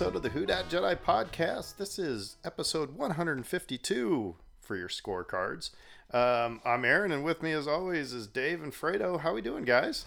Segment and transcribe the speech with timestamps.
[0.00, 1.76] welcome to another episode of the Who Dat Jedi podcast.
[1.76, 5.70] This is episode 152 for your scorecards.
[6.12, 9.20] Um, I'm Aaron, and with me, as always, is Dave and Fredo.
[9.20, 10.06] How we doing, guys?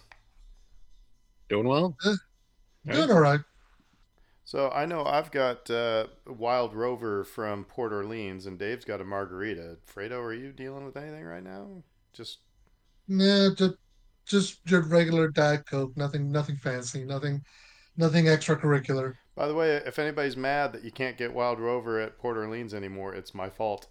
[1.50, 1.96] Doing well.
[2.90, 3.42] Doing all right.
[4.46, 9.06] So I know I've got uh, Wild Rover from Port Orleans, and Dave's got a
[9.06, 9.78] margarita.
[9.94, 11.84] Fredo, are you dealing with anything right now?
[12.14, 12.40] Just
[13.08, 13.76] Nah, just
[14.26, 15.96] just your regular diet coke.
[15.96, 17.04] Nothing, nothing fancy.
[17.04, 17.44] Nothing,
[17.96, 19.16] nothing extracurricular.
[19.36, 22.74] By the way, if anybody's mad that you can't get Wild Rover at Port Orleans
[22.74, 23.88] anymore, it's my fault.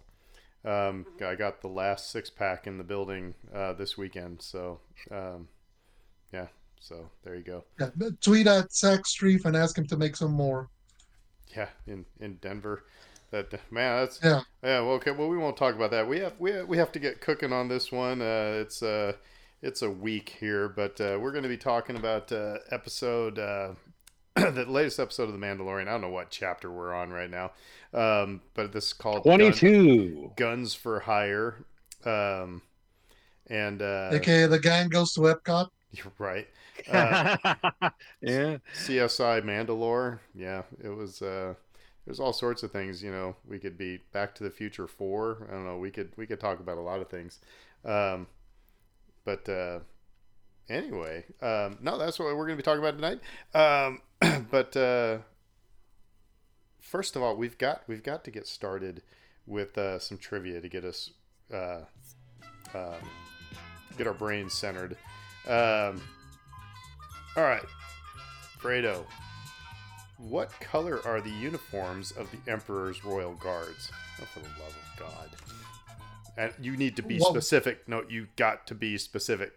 [0.65, 4.79] Um, I got the last six pack in the building uh, this weekend, so
[5.11, 5.49] um,
[6.31, 6.47] yeah.
[6.79, 7.63] So there you go.
[7.79, 7.89] Yeah,
[8.21, 10.69] tweet at Zach Strief and ask him to make some more.
[11.55, 12.85] Yeah, in in Denver.
[13.31, 14.41] That man, that's Yeah.
[14.63, 14.79] yeah.
[14.79, 15.11] Well, okay.
[15.11, 16.07] Well, we won't talk about that.
[16.07, 18.21] We have we have, we have to get cooking on this one.
[18.21, 19.13] Uh, it's uh
[19.61, 23.71] it's a week here, but uh, we're going to be talking about uh, episode uh,
[24.35, 25.87] the latest episode of The Mandalorian.
[25.87, 27.51] I don't know what chapter we're on right now,
[27.93, 30.31] um, but this is called Gun- 22.
[30.35, 31.65] Guns for Hire.
[32.03, 32.63] Um,
[33.47, 35.69] and uh, AKA the gang goes to Epcot.
[35.91, 36.47] you're right.
[36.91, 37.37] Uh,
[38.19, 38.57] yeah.
[38.75, 40.19] CSI Mandalore.
[40.33, 41.21] Yeah, it was.
[41.21, 41.53] Uh,
[42.03, 43.03] there's all sorts of things.
[43.03, 45.47] You know, we could be Back to the Future Four.
[45.49, 45.77] I don't know.
[45.77, 47.39] We could we could talk about a lot of things.
[47.85, 48.25] Um,
[49.23, 49.79] but uh,
[50.67, 53.19] anyway, um, no, that's what we're going to be talking about tonight.
[53.53, 54.01] Um,
[54.51, 55.19] but uh,
[56.79, 59.01] first of all, we've got we've got to get started
[59.45, 61.11] with uh, some trivia to get us
[61.53, 61.81] uh,
[62.73, 63.09] um,
[63.97, 64.97] get our brains centered.
[65.47, 66.01] Um,
[67.35, 67.65] all right,
[68.59, 69.05] Fredo.
[70.17, 73.91] What color are the uniforms of the Emperor's Royal Guards?
[74.21, 75.29] Oh, for the love of God.
[76.37, 77.87] And you need to be specific.
[77.87, 79.53] No, you got to be specific.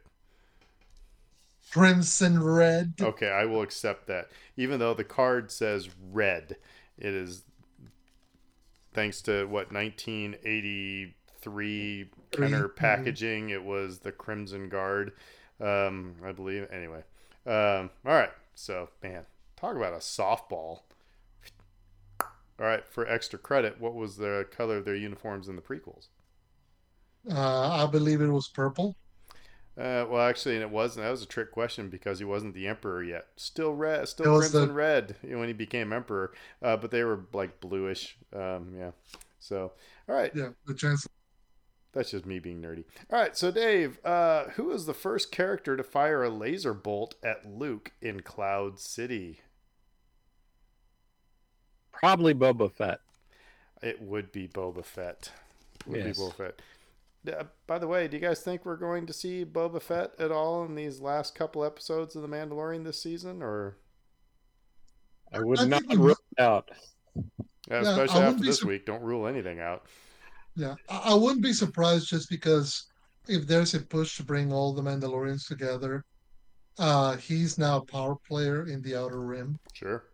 [1.71, 2.95] Crimson red.
[3.01, 4.31] Okay, I will accept that.
[4.57, 6.57] Even though the card says red,
[6.97, 7.43] it is
[8.95, 13.51] thanks to what 1983 Kenner packaging.
[13.51, 15.13] It was the Crimson Guard,
[15.61, 16.67] um, I believe.
[16.73, 17.03] Anyway,
[17.47, 18.31] um, all right.
[18.55, 19.27] So, man,
[19.57, 20.81] talk about a softball.
[22.59, 26.09] All right, for extra credit, what was the color of their uniforms in the prequels?
[27.31, 28.97] Uh, I believe it was purple.
[29.79, 31.05] Uh, well, actually, and it wasn't.
[31.05, 33.27] That was a trick question because he wasn't the emperor yet.
[33.37, 36.33] Still red, still was the- crimson red when he became emperor.
[36.63, 38.17] Uh, but they were like bluish.
[38.35, 38.93] Um, yeah.
[39.39, 39.73] So,
[40.09, 41.07] all right, Yeah, the chance.
[41.93, 42.85] that's just me being nerdy.
[43.13, 47.15] All right, so Dave, uh, who was the first character to fire a laser bolt
[47.23, 49.41] at Luke in Cloud City?
[51.93, 53.01] Probably Boba Fett.
[53.83, 55.31] It would be Boba Fett.
[55.87, 56.17] Would Yes.
[56.19, 56.63] be Boba Fett.
[57.29, 60.31] Uh, by the way, do you guys think we're going to see Boba Fett at
[60.31, 63.77] all in these last couple episodes of The Mandalorian this season, or?
[65.33, 66.71] I would I not rule it out.
[67.17, 67.23] Yeah,
[67.71, 68.87] Yeah, especially after this sur- week.
[68.87, 69.87] Don't rule anything out.
[70.55, 72.85] Yeah, I, I wouldn't be surprised just because
[73.29, 76.05] if there's a push to bring all the Mandalorians together,
[76.79, 80.05] uh, he's now a power player in the Outer Rim, Sure.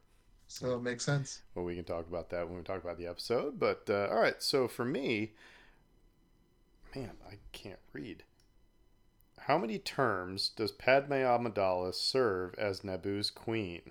[0.46, 1.42] so it makes sense.
[1.54, 3.58] Well, we can talk about that when we talk about the episode.
[3.60, 4.40] But uh, all right.
[4.42, 5.34] So for me,
[6.94, 8.24] man, I can't read.
[9.40, 13.82] How many terms does Padme Amidala serve as Naboo's queen?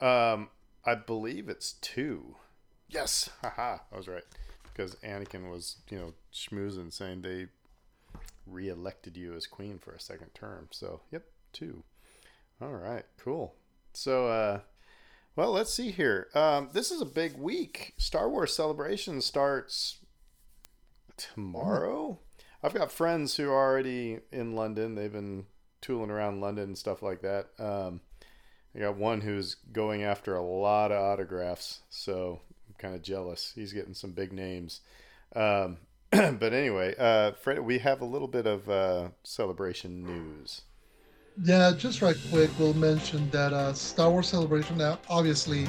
[0.00, 0.50] Um,
[0.84, 2.36] I believe it's two.
[2.88, 4.24] Yes, haha, I was right.
[4.64, 7.46] Because Anakin was, you know, schmoozing, saying they
[8.46, 10.68] re-elected you as queen for a second term.
[10.70, 11.82] So, yep, two.
[12.60, 13.54] All right, cool.
[13.94, 14.60] So, uh,
[15.34, 16.28] well, let's see here.
[16.34, 17.94] Um, this is a big week.
[17.96, 19.98] Star Wars Celebration starts
[21.16, 22.18] tomorrow.
[22.62, 24.94] I've got friends who are already in London.
[24.94, 25.46] They've been
[25.80, 27.48] tooling around London and stuff like that.
[27.58, 28.00] Um,
[28.74, 33.52] I got one who's going after a lot of autographs, so I'm kind of jealous.
[33.54, 34.80] He's getting some big names.
[35.34, 35.78] Um,
[36.10, 40.62] but anyway, uh, Fred, we have a little bit of uh, celebration news.
[41.42, 45.66] Yeah, just right quick, we'll mention that uh, Star Wars Celebration now, obviously,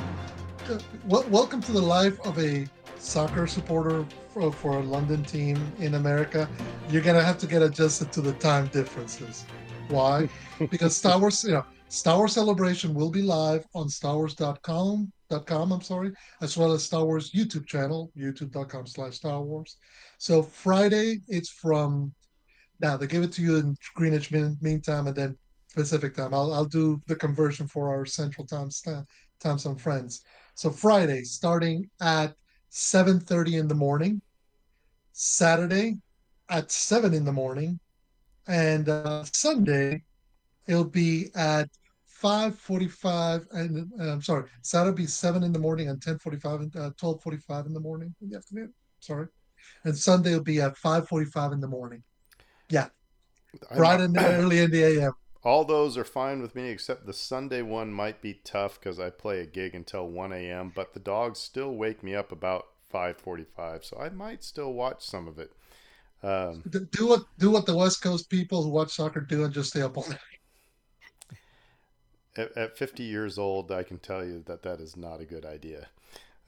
[0.70, 2.68] uh, wel- welcome to the life of a
[2.98, 4.06] soccer supporter
[4.38, 6.48] for, for a London team in America.
[6.90, 9.46] You're gonna have to get adjusted to the time differences.
[9.90, 10.30] Why?
[10.70, 15.12] because Star Wars, you know, Star Wars Celebration will be live on StarWars.com.
[15.46, 19.76] .com, I'm sorry, as well as Star Wars YouTube channel, youtube.com slash Star Wars.
[20.20, 22.14] So Friday, it's from
[22.80, 25.38] now they give it to you in Greenwich mean, meantime, and then
[25.76, 26.34] Pacific time.
[26.34, 28.70] I'll I'll do the conversion for our Central Time
[29.42, 30.24] time zone friends.
[30.56, 32.34] So Friday, starting at
[32.72, 34.22] 7:30 in the morning.
[35.20, 35.98] Saturday,
[36.48, 37.80] at seven in the morning,
[38.48, 40.04] and uh, Sunday,
[40.68, 41.68] it'll be at
[42.06, 46.20] five forty-five, and uh, I'm sorry, Saturday will be seven in the morning and ten
[46.20, 48.72] forty-five and uh, twelve forty-five in the morning in the afternoon.
[49.00, 49.28] Sorry,
[49.86, 52.04] and Sunday will be at five forty-five in the morning.
[52.70, 52.90] Yeah,
[53.76, 55.14] bright and early in the a.m.
[55.44, 59.10] All those are fine with me, except the Sunday one might be tough because I
[59.10, 60.72] play a gig until one a.m.
[60.76, 65.06] But the dogs still wake me up about five forty-five, so I might still watch
[65.06, 65.52] some of it.
[66.24, 69.70] Um, do what do what the West Coast people who watch soccer do and just
[69.70, 70.20] stay up all night.
[72.36, 75.44] At, at 50 years old, I can tell you that that is not a good
[75.44, 75.88] idea.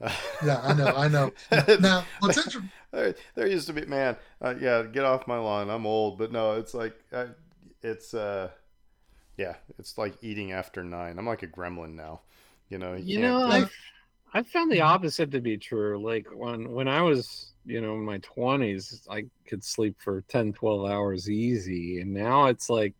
[0.44, 1.32] yeah, I know, I know.
[1.80, 2.70] Now, what's interesting?
[2.92, 4.16] There, there used to be, man.
[4.40, 5.68] Uh, yeah, get off my lawn.
[5.68, 7.26] I'm old, but no, it's like, I,
[7.82, 8.50] it's, uh,
[9.36, 11.18] yeah, it's like eating after nine.
[11.18, 12.20] I'm like a gremlin now.
[12.68, 12.94] You know.
[12.94, 13.72] You, you know, I've,
[14.32, 16.02] I've found the opposite to be true.
[16.02, 20.52] Like when when I was, you know, in my 20s, I could sleep for 10,
[20.52, 22.94] 12 hours easy, and now it's like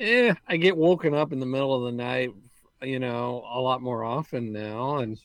[0.00, 2.30] eh, I get woken up in the middle of the night,
[2.82, 5.18] you know, a lot more often now, and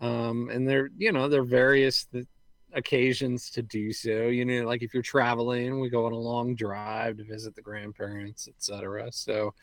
[0.00, 2.26] um, and there, you know, there are various th-
[2.72, 4.26] occasions to do so.
[4.26, 7.62] You know, like if you're traveling, we go on a long drive to visit the
[7.62, 9.10] grandparents, etc.
[9.12, 9.54] So,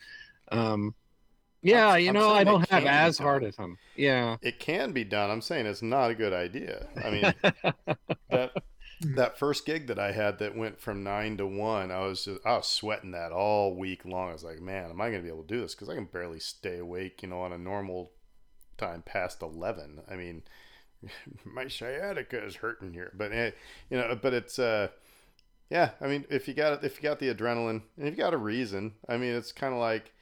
[0.50, 0.94] um,
[1.62, 3.78] yeah, I'm, you know, I don't have as hard a time.
[3.94, 5.30] Yeah, it can be done.
[5.30, 6.88] I'm saying it's not a good idea.
[7.02, 7.34] I mean,
[8.30, 8.52] that
[9.02, 9.14] Mm-hmm.
[9.16, 12.40] that first gig that I had that went from nine to one, I was just
[12.46, 14.30] I was sweating that all week long.
[14.30, 15.74] I was like, man, am I going to be able to do this?
[15.74, 18.12] Because I can barely stay awake, you know, on a normal
[18.78, 20.02] time past eleven.
[20.10, 20.42] I mean,
[21.44, 24.88] my sciatica is hurting here, but you know, but it's uh,
[25.70, 25.90] yeah.
[26.00, 28.38] I mean, if you got if you got the adrenaline and if you got a
[28.38, 30.12] reason, I mean, it's kind of like,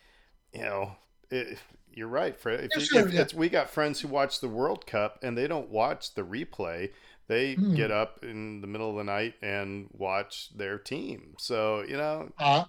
[0.53, 0.97] you know,
[1.31, 1.59] it,
[1.93, 2.61] you're right, Fred.
[2.61, 3.25] If, yeah, sure, if yeah.
[3.35, 6.91] we got friends who watch the World Cup and they don't watch the replay
[7.31, 7.77] they mm.
[7.77, 11.35] get up in the middle of the night and watch their team.
[11.39, 12.65] So you know, uh,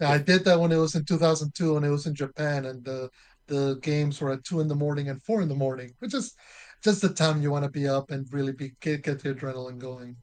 [0.00, 3.08] I did that when it was in 2002 and it was in Japan, and the
[3.46, 6.34] the games were at two in the morning and four in the morning, which is
[6.82, 9.78] just the time you want to be up and really be get, get the adrenaline
[9.78, 10.16] going.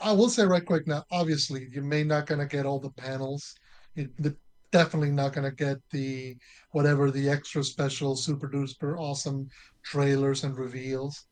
[0.00, 3.54] I will say right quick now, obviously you may not gonna get all the panels.
[3.96, 4.34] You, the,
[4.78, 6.36] definitely not gonna get the
[6.72, 9.48] whatever the extra special super duper awesome
[9.82, 11.26] trailers and reveals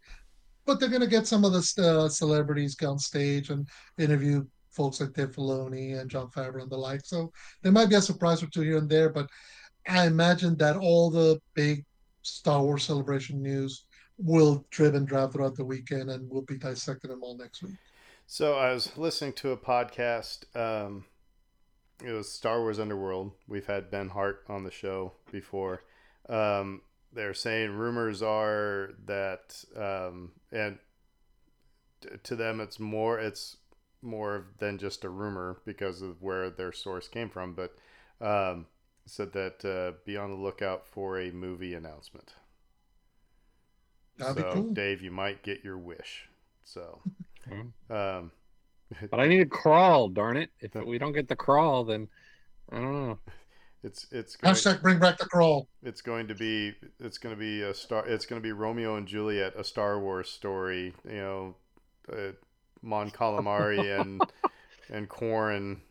[0.66, 3.68] but they're going to get some of the uh, celebrities on stage and
[3.98, 7.02] interview folks like Dave Filoni and Jon Favreau and the like.
[7.04, 7.32] So
[7.62, 9.28] there might be a surprise or two here and there, but
[9.88, 11.84] I imagine that all the big
[12.22, 13.84] Star Wars celebration news
[14.18, 17.76] will drip and drop throughout the weekend, and we'll be dissecting them all next week.
[18.26, 20.44] So I was listening to a podcast.
[20.56, 21.04] Um,
[22.02, 23.32] it was Star Wars Underworld.
[23.46, 25.82] We've had Ben Hart on the show before.
[26.28, 26.80] Um,
[27.14, 30.78] they're saying rumors are that um, and
[32.22, 33.56] to them it's more it's
[34.02, 37.74] more than just a rumor because of where their source came from but
[38.20, 38.66] um,
[39.06, 42.34] said that uh, be on the lookout for a movie announcement
[44.18, 44.62] That'd so cool.
[44.72, 46.28] dave you might get your wish
[46.62, 47.00] so
[47.90, 48.32] um,
[49.10, 52.08] but i need to crawl darn it if we don't get the crawl then
[52.72, 53.18] i don't know
[53.84, 55.68] it's it's going, hashtag bring back the crawl.
[55.82, 58.06] It's going to be it's going to be a star.
[58.06, 60.94] It's going to be Romeo and Juliet, a Star Wars story.
[61.06, 61.54] You know,
[62.10, 62.32] uh,
[62.80, 64.22] Mon Calamari and
[64.90, 65.82] and Quarren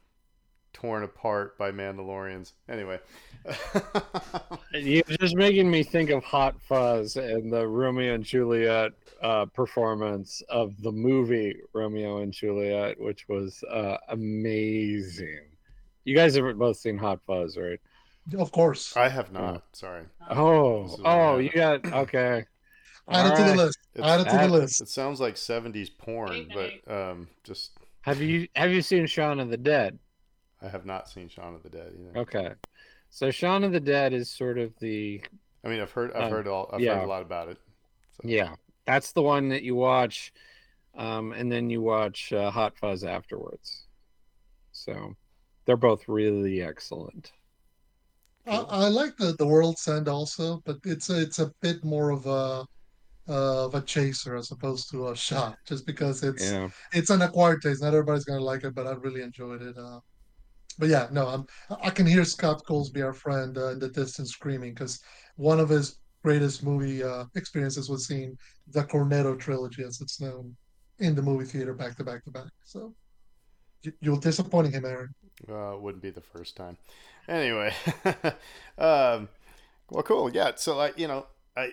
[0.74, 2.54] torn apart by Mandalorians.
[2.68, 3.00] Anyway,
[4.74, 10.42] you're just making me think of Hot Fuzz and the Romeo and Juliet uh, performance
[10.50, 15.46] of the movie Romeo and Juliet, which was uh, amazing.
[16.04, 17.80] You guys have both seen Hot Fuzz, right?
[18.38, 18.96] Of course.
[18.96, 19.54] I have not.
[19.54, 19.60] Yeah.
[19.74, 20.04] Sorry.
[20.30, 22.46] Oh, oh, you got okay.
[23.10, 23.78] Add it to the list.
[24.02, 24.82] Add it to the list.
[24.82, 27.72] It sounds like '70s porn, but um, just.
[28.02, 30.00] Have you have you seen Shaun of the Dead?
[30.64, 32.20] I have not seen Shaun of the Dead either.
[32.20, 32.52] Okay,
[33.10, 35.22] so Shaun of the Dead is sort of the.
[35.64, 36.96] I mean, I've heard I've uh, heard all I've yeah.
[36.96, 37.58] heard a lot about it.
[38.14, 38.28] So.
[38.28, 38.56] Yeah,
[38.86, 40.34] that's the one that you watch,
[40.98, 43.88] um, and then you watch uh, Hot Fuzz afterwards.
[44.72, 45.16] So
[45.66, 47.32] they're both really excellent.
[48.46, 52.10] I, I, like the the World's End also, but it's a, it's a bit more
[52.10, 52.66] of a
[53.30, 56.70] uh, of a chaser as opposed to a shot, just because it's yeah.
[56.92, 57.82] it's an acquired taste.
[57.82, 59.78] Not everybody's gonna like it, but I really enjoyed it.
[59.78, 60.00] Uh,
[60.74, 61.46] but yeah, no, I'm
[61.82, 65.00] I can hear Scott Colsby, our friend, uh, in the distance screaming because
[65.36, 68.38] one of his greatest movie uh, experiences was seeing
[68.68, 70.56] the Cornetto trilogy, as it's known,
[71.00, 72.50] in the movie theater back to back to back.
[72.64, 72.94] So
[74.02, 75.14] you're disappointing him, Aaron.
[75.50, 76.78] Uh, wouldn't be the first time.
[77.28, 77.74] Anyway,
[78.78, 79.30] um,
[79.90, 80.34] well, cool.
[80.34, 80.52] Yeah.
[80.56, 81.26] So, like, you know,
[81.56, 81.72] I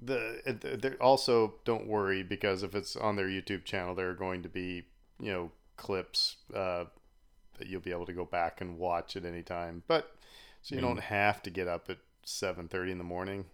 [0.00, 4.48] the also don't worry because if it's on their YouTube channel, there are going to
[4.48, 4.84] be
[5.20, 6.84] you know clips uh,
[7.58, 9.82] that you'll be able to go back and watch at any time.
[9.86, 10.14] But
[10.62, 10.84] so you mm.
[10.84, 13.46] don't have to get up at seven thirty in the morning.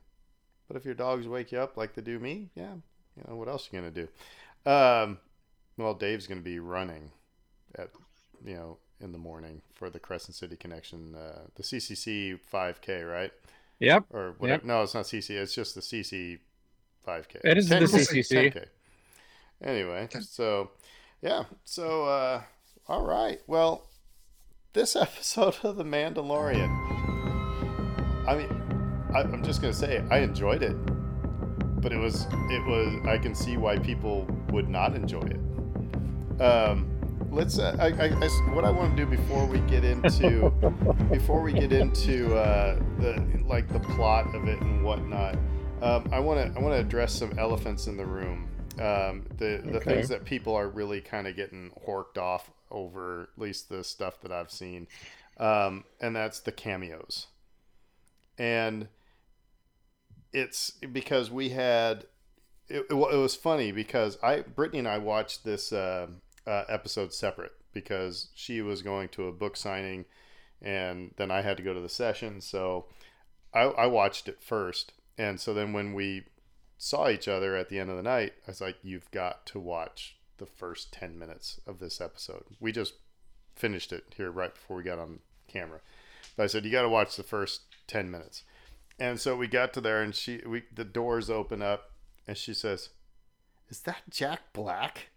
[0.68, 2.74] But if your dogs wake you up like they do me, yeah,
[3.16, 4.08] you know what else you gonna do?
[4.70, 5.18] Um,
[5.76, 7.10] well, Dave's gonna be running
[7.76, 7.90] at
[8.44, 13.32] you know in the morning for the Crescent City Connection, uh, the CCC 5K, right?
[13.80, 14.04] Yep.
[14.10, 14.62] Or whatever.
[14.62, 14.64] Yep.
[14.64, 15.30] No, it's not CC.
[15.30, 16.38] It's just the CC
[17.06, 17.40] 5K.
[17.42, 18.52] It is 10, the CCC.
[18.52, 18.66] 10K.
[19.64, 20.70] Anyway, so
[21.20, 22.42] yeah, so uh,
[22.88, 23.40] all right.
[23.46, 23.86] Well,
[24.72, 26.70] this episode of The Mandalorian.
[28.26, 30.76] I mean, I, I'm just gonna say I enjoyed it,
[31.80, 36.40] but it was it was I can see why people would not enjoy it.
[36.42, 36.88] Um,
[37.30, 37.58] let's.
[37.58, 40.50] Uh, I, I, I, what I want to do before we get into
[41.10, 45.36] before we get into uh, the like the plot of it and whatnot.
[45.82, 48.48] Um, I want to I want to address some elephants in the room.
[48.78, 49.94] Um, the the okay.
[49.96, 54.20] things that people are really kind of getting horked off over, at least the stuff
[54.22, 54.88] that I've seen,
[55.38, 57.28] um, and that's the cameos.
[58.38, 58.88] And
[60.32, 62.06] it's because we had
[62.68, 66.06] it, it, was funny because I Brittany and I watched this uh,
[66.46, 70.06] uh, episode separate because she was going to a book signing
[70.60, 72.40] and then I had to go to the session.
[72.40, 72.86] So
[73.52, 74.92] I, I watched it first.
[75.18, 76.24] And so then when we
[76.78, 79.60] saw each other at the end of the night, I was like, you've got to
[79.60, 82.42] watch the first 10 minutes of this episode.
[82.58, 82.94] We just
[83.54, 85.78] finished it here right before we got on camera.
[86.36, 88.42] But I said, you got to watch the first 10 minutes.
[88.98, 91.92] And so we got to there and she, we, the doors open up
[92.26, 92.88] and she says,
[93.68, 95.10] is that Jack Black?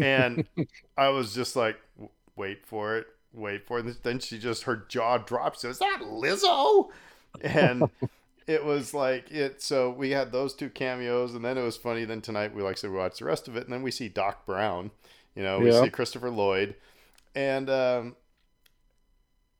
[0.00, 0.46] and
[0.98, 1.76] I was just like,
[2.34, 4.02] wait for it, wait for it.
[4.02, 5.64] Then she just her jaw drops.
[5.64, 6.88] Is that Lizzo?
[7.40, 7.88] And
[8.46, 9.62] it was like it.
[9.62, 12.04] So we had those two cameos, and then it was funny.
[12.04, 14.08] Then tonight we like said we watched the rest of it, and then we see
[14.08, 14.90] Doc Brown.
[15.34, 15.82] You know, we yeah.
[15.82, 16.74] see Christopher Lloyd,
[17.34, 18.16] and um,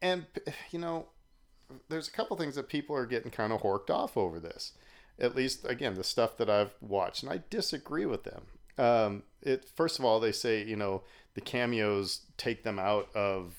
[0.01, 0.27] and
[0.71, 1.07] you know,
[1.89, 4.73] there's a couple things that people are getting kind of horked off over this.
[5.19, 8.43] At least again, the stuff that I've watched, and I disagree with them.
[8.79, 11.03] Um, it first of all, they say you know
[11.35, 13.55] the cameos take them out of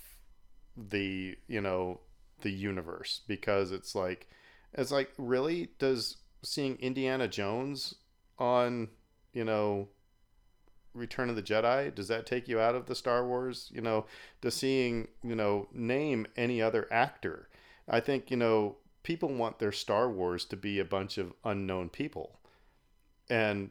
[0.76, 2.00] the you know
[2.42, 4.28] the universe because it's like
[4.74, 7.96] it's like really does seeing Indiana Jones
[8.38, 8.90] on
[9.34, 9.88] you know
[10.94, 14.06] Return of the Jedi does that take you out of the Star Wars you know
[14.42, 17.50] does seeing you know name any other actor
[17.88, 21.90] I think you know people want their Star Wars to be a bunch of unknown
[21.90, 22.40] people
[23.30, 23.70] and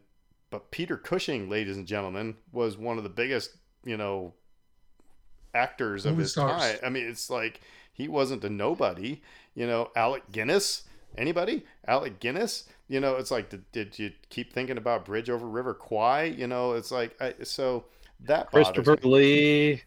[0.52, 4.34] but Peter Cushing, ladies and gentlemen, was one of the biggest, you know,
[5.54, 6.60] actors of his stars.
[6.60, 6.78] time.
[6.84, 9.22] I mean, it's like he wasn't a nobody.
[9.54, 10.84] You know, Alec Guinness.
[11.16, 11.64] Anybody?
[11.86, 12.68] Alec Guinness?
[12.88, 16.24] You know, it's like, did, did you keep thinking about Bridge over River Kwai?
[16.24, 17.84] You know, it's like, I, so
[18.20, 19.82] that Christopher Lee.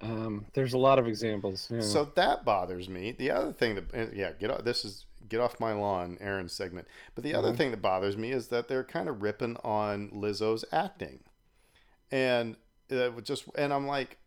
[0.00, 1.68] Um, there's a lot of examples.
[1.70, 1.80] Yeah.
[1.80, 3.12] So that bothers me.
[3.12, 4.64] The other thing that, yeah, get off.
[4.64, 6.86] This is get off my lawn, Aaron segment.
[7.14, 7.56] But the other mm-hmm.
[7.56, 11.20] thing that bothers me is that they're kind of ripping on Lizzo's acting,
[12.10, 12.56] and
[12.90, 14.18] uh, just and I'm like,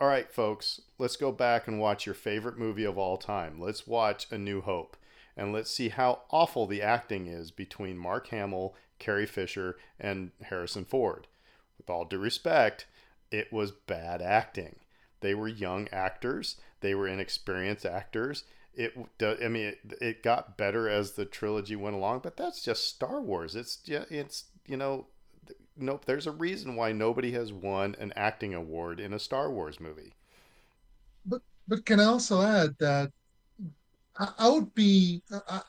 [0.00, 3.60] all right, folks, let's go back and watch your favorite movie of all time.
[3.60, 4.96] Let's watch A New Hope,
[5.36, 10.84] and let's see how awful the acting is between Mark Hamill, Carrie Fisher, and Harrison
[10.84, 11.26] Ford.
[11.78, 12.86] With all due respect,
[13.30, 14.76] it was bad acting.
[15.20, 16.56] They were young actors.
[16.80, 18.44] They were inexperienced actors
[18.76, 22.88] it i mean it, it got better as the trilogy went along but that's just
[22.88, 25.06] star wars it's it's you know
[25.76, 29.80] nope there's a reason why nobody has won an acting award in a star wars
[29.80, 30.14] movie
[31.24, 33.10] but but can i also add that
[34.18, 35.60] i, I would be I,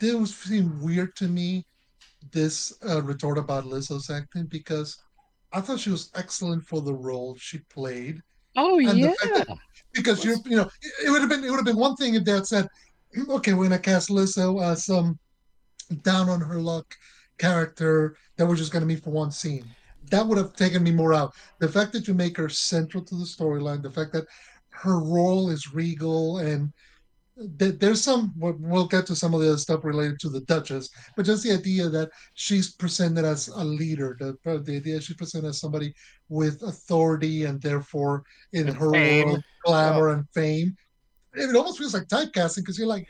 [0.00, 1.64] it was seem weird to me
[2.30, 4.98] this uh, retort about lizzo's acting because
[5.52, 8.22] i thought she was excellent for the role she played
[8.56, 9.14] Oh and yeah.
[9.22, 9.58] That,
[9.94, 10.68] because you you know
[11.04, 12.68] it would have been it would have been one thing if they had said,
[13.28, 15.18] okay, we're gonna cast Lizzo uh, some
[16.02, 16.94] down on her luck
[17.38, 19.64] character that we're just gonna meet for one scene.
[20.10, 21.34] That would have taken me more out.
[21.60, 24.26] The fact that you make her central to the storyline, the fact that
[24.70, 26.72] her role is regal and
[27.56, 31.26] there's some we'll get to some of the other stuff related to the duchess but
[31.26, 35.60] just the idea that she's presented as a leader the, the idea she's presented as
[35.60, 35.92] somebody
[36.28, 39.26] with authority and therefore in and her fame.
[39.26, 40.76] world glamour and fame.
[41.34, 43.06] It almost feels like typecasting because you're like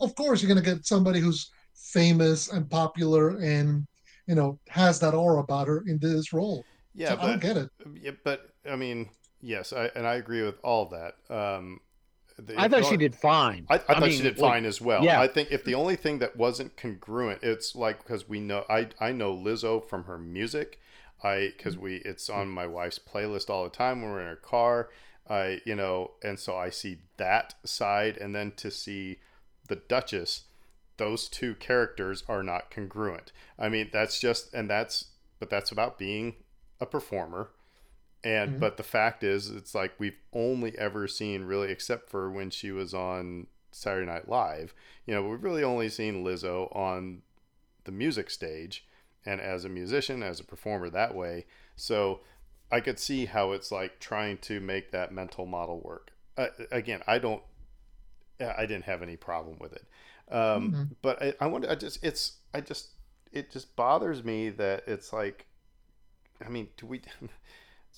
[0.00, 3.86] of course you're going to get somebody who's famous and popular and
[4.26, 6.64] you know has that aura about her in this role.
[6.94, 7.70] Yeah so but, i don't get it.
[8.00, 9.08] Yeah, but i mean
[9.40, 11.14] yes I, and i agree with all that.
[11.28, 11.80] Um
[12.38, 13.66] the, I thought she did fine.
[13.68, 15.02] I, I, I thought mean, she did like, fine as well.
[15.02, 15.20] Yeah.
[15.20, 18.88] I think if the only thing that wasn't congruent, it's like because we know I
[19.00, 20.78] I know Lizzo from her music.
[21.22, 24.36] I because we it's on my wife's playlist all the time when we're in her
[24.36, 24.90] car.
[25.28, 29.18] I you know and so I see that side and then to see
[29.68, 30.42] the Duchess,
[30.98, 33.32] those two characters are not congruent.
[33.58, 35.06] I mean, that's just and that's
[35.38, 36.34] but that's about being
[36.80, 37.50] a performer.
[38.26, 38.60] And Mhm.
[38.60, 42.72] but the fact is it's like we've only ever seen really except for when she
[42.72, 44.74] was on Saturday Night Live,
[45.06, 47.22] you know, we've really only seen Lizzo on
[47.84, 48.84] the music stage
[49.24, 51.46] and as a musician, as a performer that way.
[51.76, 52.20] So
[52.72, 56.10] I could see how it's like trying to make that mental model work.
[56.36, 57.42] Uh, again, I don't,
[58.40, 59.86] I didn't have any problem with it.
[60.30, 60.96] Um, Mhm.
[61.02, 62.90] But I, I wonder, I just, it's, I just,
[63.32, 65.46] it just bothers me that it's like,
[66.44, 67.02] I mean, do we,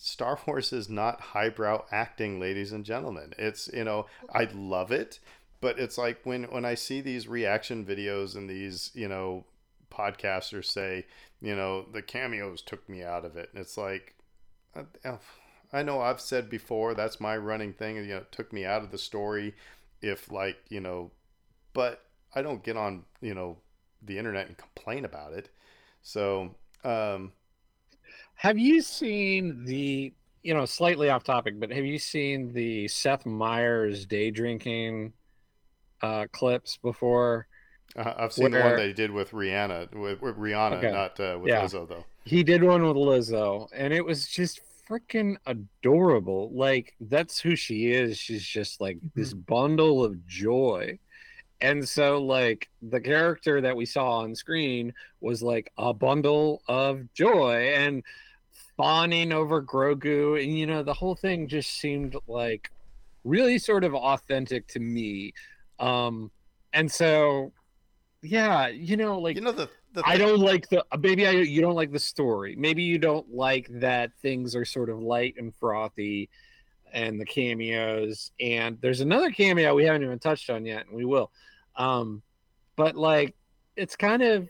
[0.00, 3.34] Star Wars is not highbrow acting, ladies and gentlemen.
[3.38, 5.18] It's, you know, I love it,
[5.60, 9.44] but it's like when, when I see these reaction videos and these, you know,
[9.90, 11.06] podcasters say,
[11.40, 13.50] you know, the cameos took me out of it.
[13.52, 14.14] And it's like,
[15.04, 15.16] uh,
[15.72, 17.96] I know I've said before that's my running thing.
[17.96, 19.54] You know, it took me out of the story.
[20.00, 21.10] If like you know,
[21.72, 23.58] but I don't get on you know
[24.02, 25.50] the internet and complain about it.
[26.02, 27.32] So um,
[28.38, 30.12] Have you seen the,
[30.44, 35.12] you know, slightly off topic, but have you seen the Seth Meyers day drinking
[36.02, 37.48] uh, clips before?
[37.96, 40.92] uh, I've seen the one Where- they did with Rihanna with, with Rihanna, Okay.
[40.92, 41.62] not uh, with Yeah.
[41.64, 42.04] Lizzo though.
[42.24, 46.50] He did one with Lizzo, and it was just freaking adorable.
[46.52, 48.18] Like that's who she is.
[48.18, 50.98] She's just like this bundle of joy.
[51.60, 57.12] And so like the character that we saw on screen was like a bundle of
[57.14, 58.04] joy and
[58.76, 62.70] fawning over Grogu and you know the whole thing just seemed like
[63.24, 65.32] really sort of authentic to me.
[65.78, 66.30] Um
[66.72, 67.52] and so
[68.22, 71.60] yeah, you know like You know the, the I don't like the maybe I you
[71.60, 72.56] don't like the story.
[72.56, 76.28] Maybe you don't like that things are sort of light and frothy
[76.92, 81.04] and the cameos and there's another cameo we haven't even touched on yet and we
[81.04, 81.30] will.
[81.76, 82.22] Um
[82.76, 83.34] but like
[83.76, 84.48] it's kind of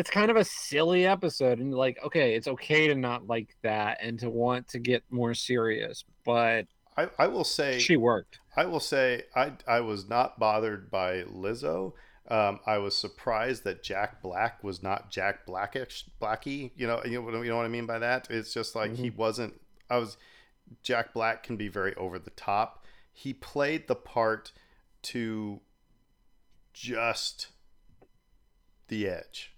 [0.00, 3.98] it's kind of a silly episode and like okay, it's okay to not like that
[4.00, 8.40] and to want to get more serious, but I, I will say she worked.
[8.56, 11.92] I will say I I was not bothered by Lizzo.
[12.28, 16.70] Um, I was surprised that Jack Black was not Jack Blackish Blackie.
[16.76, 18.28] You know, you know, you know what I mean by that.
[18.30, 19.60] It's just like he wasn't.
[19.90, 20.16] I was.
[20.82, 22.86] Jack Black can be very over the top.
[23.12, 24.52] He played the part
[25.02, 25.60] to
[26.72, 27.48] just
[28.88, 29.49] the edge.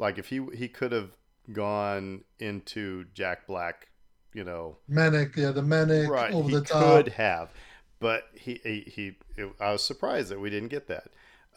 [0.00, 1.16] Like if he he could have
[1.52, 3.88] gone into Jack Black,
[4.34, 7.06] you know, Manic, yeah, the manic right over he the top.
[7.06, 7.50] could have
[7.98, 11.08] but he he, he it, i was surprised that we didn't get that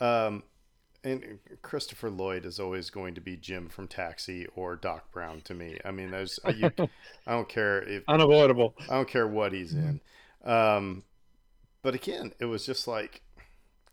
[0.01, 0.43] um
[1.03, 5.53] and christopher lloyd is always going to be jim from taxi or doc brown to
[5.53, 6.71] me i mean there's you,
[7.27, 8.75] i don't care if Unavoidable.
[8.89, 10.01] i don't care what he's in
[10.45, 11.03] um
[11.81, 13.21] but again it was just like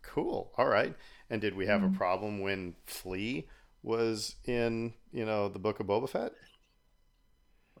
[0.03, 0.95] cool all right
[1.29, 1.93] and did we have a Mhm.
[1.97, 3.47] problem when flea
[3.83, 6.33] was in you know the book of boba fett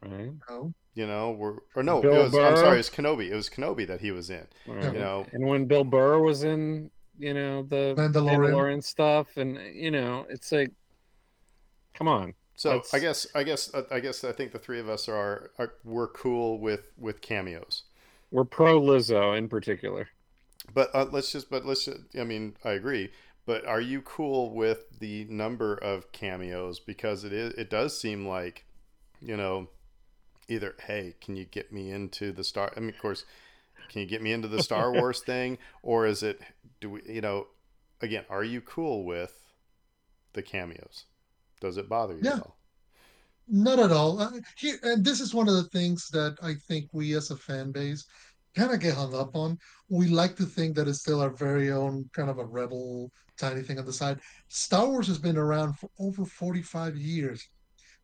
[0.03, 0.31] Right?
[0.49, 0.73] No.
[0.95, 3.29] you know, we're or no, Bill it was, I'm sorry, it was Kenobi.
[3.29, 4.47] It was Kenobi that he was in.
[4.65, 4.85] Right.
[4.85, 8.39] You know, and when Bill Burr was in, you know, the Mandalorian.
[8.39, 10.71] Mandalorian stuff, and you know, it's like,
[11.93, 14.89] come on, so That's- I guess I guess I guess I think the three of
[14.89, 17.83] us are, are we're cool with with cameos.
[18.31, 20.07] we're pro Lizzo in particular.
[20.73, 23.11] But uh, let's just but let's just, I mean, I agree.
[23.45, 28.27] But are you cool with the number of cameos because it is it does seem
[28.27, 28.65] like,
[29.19, 29.69] you know,
[30.47, 33.25] either hey, can you get me into the Star I mean, of course,
[33.89, 36.41] can you get me into the Star Wars thing or is it
[36.79, 37.47] do we, you know,
[38.01, 39.53] again, are you cool with
[40.33, 41.05] the cameos?
[41.59, 42.33] Does it bother you Yeah.
[42.33, 42.57] at all?
[43.47, 44.19] Not at all.
[44.19, 47.37] Uh, here, and this is one of the things that I think we as a
[47.37, 48.05] fan base
[48.55, 49.57] kind of get hung up on.
[49.89, 53.61] We like to think that it's still our very own kind of a rebel tiny
[53.61, 54.19] thing on the side.
[54.49, 57.47] Star Wars has been around for over 45 years.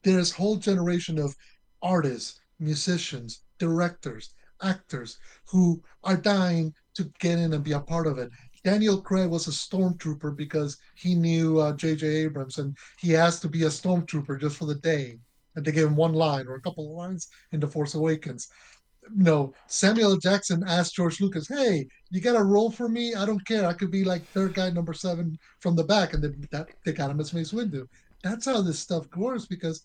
[0.04, 1.36] There's whole generation of
[1.82, 8.18] artists, musicians, directors, actors who are dying to get in and be a part of
[8.18, 8.32] it.
[8.64, 12.08] Daniel Craig was a stormtrooper because he knew uh, J.J.
[12.08, 15.20] Abrams and he asked to be a stormtrooper just for the day.
[15.56, 18.48] And they gave him one line or a couple of lines in The Force Awakens.
[19.16, 23.14] No, Samuel Jackson asked George Lucas, "Hey, you got a role for me?
[23.16, 23.66] I don't care.
[23.66, 26.94] I could be like third guy number seven from the back." And then that they
[26.94, 27.88] got him as Mace Windu.
[28.24, 29.84] That's how this stuff works because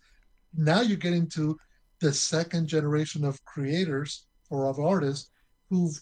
[0.57, 1.59] now you're getting to
[2.01, 5.31] the second generation of creators or of artists
[5.71, 5.99] who've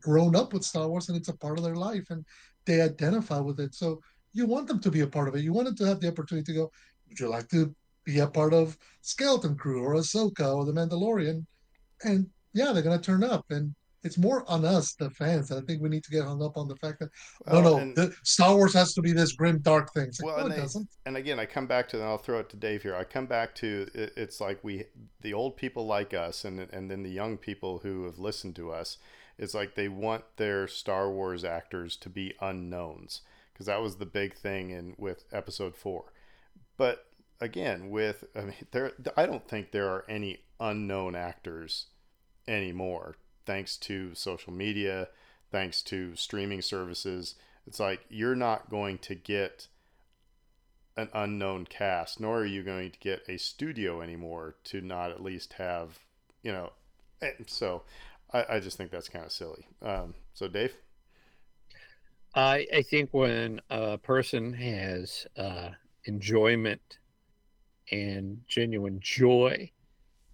[0.00, 2.24] grown up with Star Wars and it's a part of their life and
[2.64, 3.74] they identify with it.
[3.74, 4.00] So
[4.32, 5.42] you want them to be a part of it.
[5.42, 6.72] You want them to have the opportunity to go,
[7.08, 11.44] would you like to be a part of Skeleton Crew or Ahsoka or The Mandalorian?
[12.04, 13.44] And yeah, they're going to turn up.
[13.50, 15.52] And it's more on us, the fans.
[15.52, 17.10] I think we need to get hung up on the fact that
[17.46, 20.10] Well, no, no, and- the, Star Wars has to be this grim, dark thing.
[20.20, 20.88] Like, Well, no, and it they- doesn't.
[21.06, 22.96] and again, I come back to, and I'll throw it to Dave here.
[22.96, 24.84] I come back to it, it's like we,
[25.20, 28.72] the old people like us, and and then the young people who have listened to
[28.72, 28.98] us.
[29.38, 34.06] It's like they want their Star Wars actors to be unknowns because that was the
[34.06, 36.12] big thing in with Episode Four.
[36.76, 37.06] But
[37.40, 41.86] again, with I mean, there, I don't think there are any unknown actors
[42.46, 45.08] anymore, thanks to social media,
[45.50, 47.34] thanks to streaming services.
[47.66, 49.68] It's like you're not going to get
[50.96, 55.22] an unknown cast, nor are you going to get a studio anymore to not at
[55.22, 55.98] least have,
[56.42, 56.72] you know.
[57.46, 57.82] So,
[58.32, 59.66] I, I just think that's kind of silly.
[59.80, 60.74] Um, so, Dave,
[62.34, 65.70] I I think when a person has uh,
[66.04, 66.98] enjoyment
[67.90, 69.70] and genuine joy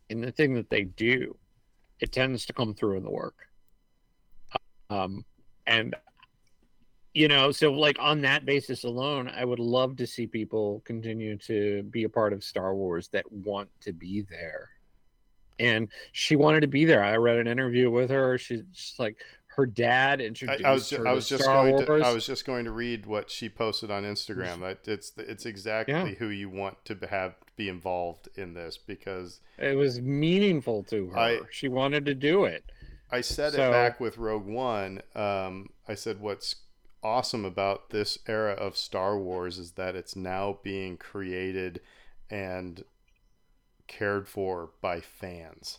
[0.09, 1.37] in the thing that they do,
[2.01, 3.37] it tends to come through in the work.
[4.91, 5.25] Um,
[5.67, 5.95] and
[7.15, 11.37] you know, so like on that basis alone, I would love to see people continue
[11.39, 14.71] to be a part of Star Wars that want to be there.
[15.59, 17.03] And she wanted to be there.
[17.03, 18.39] I read an interview with her.
[18.39, 19.17] She's like
[19.59, 22.03] her dad I, introduced I was her I to was just Star going to Wars.
[22.05, 24.61] I was just going to read what she posted on Instagram.
[24.61, 26.07] That it's it's exactly Yeah.
[26.15, 31.19] who you want to have be involved in this because It was meaningful to her.
[31.19, 32.65] I- she wanted to do it.
[33.11, 35.03] I said So- it back with Rogue One.
[35.15, 36.55] Um, I said what's
[37.03, 41.81] awesome about this era of Star Wars is that it's now being created
[42.31, 42.85] and
[43.89, 45.79] cared for by fans.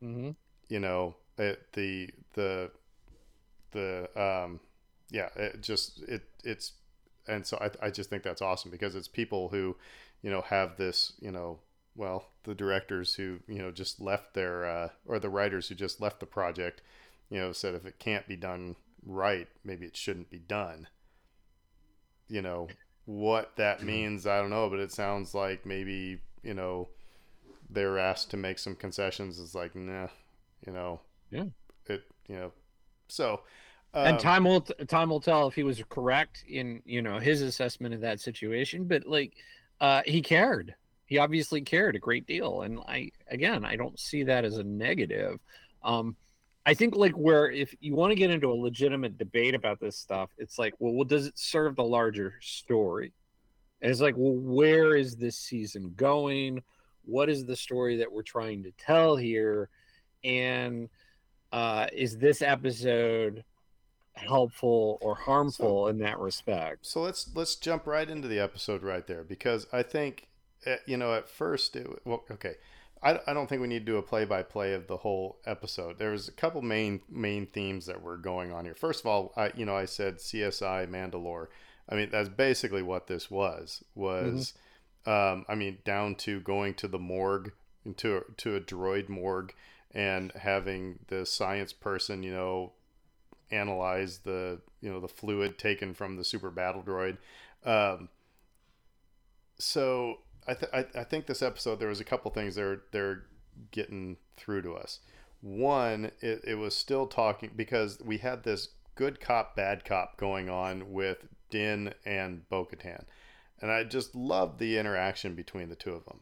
[0.00, 0.32] hmm
[0.68, 2.70] You know, it, the the
[3.72, 4.60] the um,
[5.10, 6.72] yeah, it just it it's
[7.26, 9.76] and so I I just think that's awesome because it's people who
[10.22, 11.58] you know have this you know
[11.94, 16.00] well the directors who you know just left their uh, or the writers who just
[16.00, 16.82] left the project
[17.30, 20.88] you know said if it can't be done right maybe it shouldn't be done.
[22.28, 22.68] You know
[23.04, 26.88] what that means i don't know but it sounds like maybe you know
[27.68, 29.40] they're asked to make some concessions.
[29.40, 30.08] It's like nah
[30.66, 31.00] you know.
[31.30, 31.44] Yeah.
[31.86, 32.52] it you know
[33.12, 33.40] so
[33.94, 37.42] and um, time will time will tell if he was correct in you know his
[37.42, 38.84] assessment of that situation.
[38.84, 39.34] But like,
[39.80, 40.74] uh, he cared.
[41.06, 44.64] He obviously cared a great deal, and I again I don't see that as a
[44.64, 45.38] negative.
[45.82, 46.16] Um,
[46.64, 49.98] I think like where if you want to get into a legitimate debate about this
[49.98, 53.12] stuff, it's like, well, well does it serve the larger story?
[53.82, 56.62] And it's like, well, where is this season going?
[57.04, 59.68] What is the story that we're trying to tell here?
[60.22, 60.88] And
[61.52, 63.44] uh, is this episode
[64.14, 66.86] helpful or harmful in that respect?
[66.86, 70.28] So let's let's jump right into the episode right there because I think
[70.66, 72.54] eh, you know at first it well okay
[73.02, 75.38] I, I don't think we need to do a play by play of the whole
[75.44, 75.98] episode.
[75.98, 78.74] There was a couple main main themes that were going on here.
[78.74, 81.48] First of all, I you know I said CSI Mandalore.
[81.88, 84.54] I mean that's basically what this was was
[85.04, 87.52] um, I mean down to going to the morgue
[87.84, 89.52] into a, to a droid morgue
[89.94, 92.72] and having the science person you know
[93.50, 97.18] analyze the you know the fluid taken from the super battle droid.
[97.64, 98.08] Um,
[99.58, 103.24] so I, th- I I think this episode there was a couple things they're they're
[103.70, 105.00] getting through to us.
[105.40, 110.48] One, it, it was still talking because we had this good cop bad cop going
[110.48, 111.18] on with
[111.50, 113.04] Din and Bo-Katan.
[113.60, 116.20] And I just loved the interaction between the two of them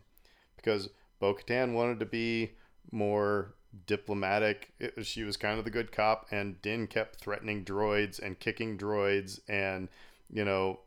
[0.57, 2.53] because Bo-Katan wanted to be
[2.91, 3.55] more
[3.87, 4.73] diplomatic.
[4.79, 8.79] It she was kind of the good cop, and Din kept threatening droids and kicking
[8.79, 9.89] droids, and
[10.33, 10.81] you know,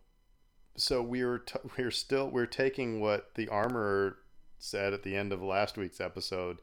[0.76, 4.17] so we were t- we are still we're taking what the armorer
[4.60, 6.58] said at the end of last week's episode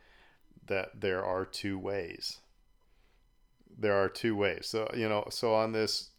[0.67, 2.39] that there are two ways.
[3.79, 4.67] There are two ways.
[4.67, 6.11] So you know, so on this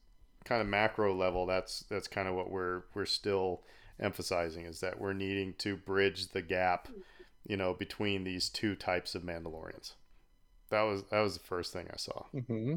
[0.46, 3.62] kind of macro level, that's that's kind of what we're we're still
[4.00, 6.88] emphasizing is that we're needing to bridge the gap
[7.46, 9.94] you know, between these two types of Mandalorians.
[10.70, 12.26] That was that was the first thing I saw.
[12.34, 12.76] Mm-hmm.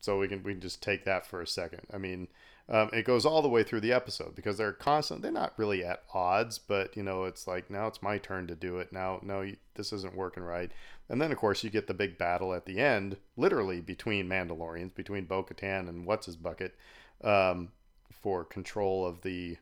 [0.00, 1.82] So we can we can just take that for a second.
[1.92, 2.28] I mean,
[2.68, 5.22] um, it goes all the way through the episode because they're constant.
[5.22, 8.54] They're not really at odds, but you know, it's like now it's my turn to
[8.54, 8.92] do it.
[8.92, 10.70] Now, no, this isn't working right.
[11.08, 14.94] And then of course you get the big battle at the end, literally between Mandalorians,
[14.94, 16.74] between Bo-Katan and what's his bucket,
[17.22, 17.68] um,
[18.10, 19.56] for control of the,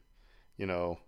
[0.57, 0.99] you know,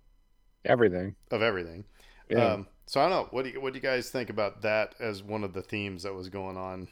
[0.65, 1.15] Everything.
[1.31, 1.85] of everything.
[2.29, 2.55] Yeah.
[2.55, 3.29] Um, so I don't know.
[3.31, 6.05] What do you what do you guys think about that as one of the themes
[6.05, 6.89] that was going on?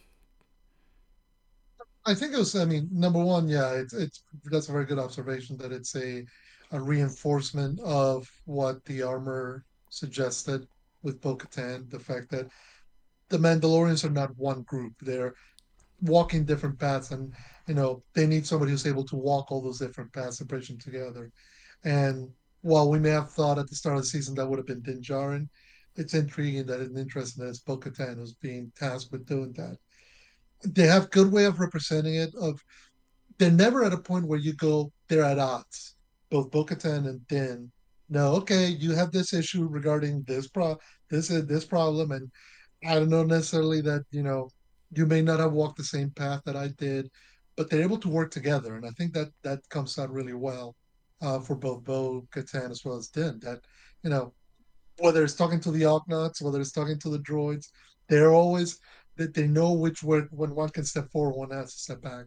[2.07, 2.55] I think it was.
[2.55, 6.25] I mean, number one, yeah, it's it's that's a very good observation that it's a
[6.73, 10.67] a reinforcement of what the armor suggested
[11.03, 12.49] with Bo-Katan, the fact that
[13.29, 15.35] the Mandalorians are not one group; they're
[16.03, 17.33] walking different paths, and
[17.69, 20.69] you know they need somebody who's able to walk all those different paths and bridge
[20.69, 21.31] them together.
[21.85, 22.29] And
[22.63, 24.83] while we may have thought at the start of the season that would have been
[24.83, 25.49] Din Djarin,
[25.97, 29.77] it's intriguing that it's interesting that it's Bo-Katan who's being tasked with doing that.
[30.65, 32.35] They have good way of representing it.
[32.41, 32.63] Of
[33.39, 35.97] they're never at a point where you go they're at odds.
[36.31, 37.71] Both Bo-Katan and Din.
[38.09, 40.79] No, okay, you have this issue regarding this pro
[41.11, 42.31] this this problem, and
[42.87, 44.51] I don't know necessarily that you know
[44.95, 47.11] you may not have walked the same path that I did,
[47.57, 50.77] but they're able to work together, and I think that that comes out really well
[51.23, 53.39] uh, for both Bo Katan as well as Din.
[53.41, 53.61] That
[54.03, 54.35] you know
[54.99, 57.69] whether it's talking to the Ugnaughts, whether it's talking to the droids,
[58.09, 58.79] they're always
[59.17, 62.27] that they know which way when one can step forward, one has to step back.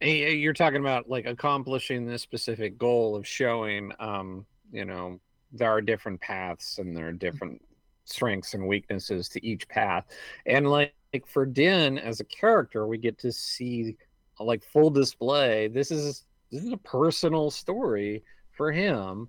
[0.00, 5.20] you're talking about like accomplishing this specific goal of showing, um, you know,
[5.52, 7.62] there are different paths and there are different
[8.04, 10.04] strengths and weaknesses to each path,
[10.46, 13.96] and like, like for Din as a character, we get to see
[14.38, 15.68] like full display.
[15.68, 19.28] This is this is a personal story for him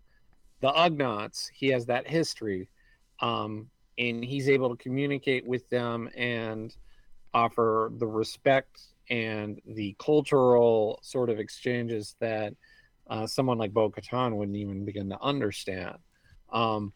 [0.61, 2.69] the Ugnaughts, he has that history,
[3.21, 6.75] um, and he's able to communicate with them and
[7.33, 12.53] offer the respect and the cultural sort of exchanges that
[13.09, 15.97] uh, someone like Bo Katan wouldn't even begin to understand.
[16.51, 16.93] Um,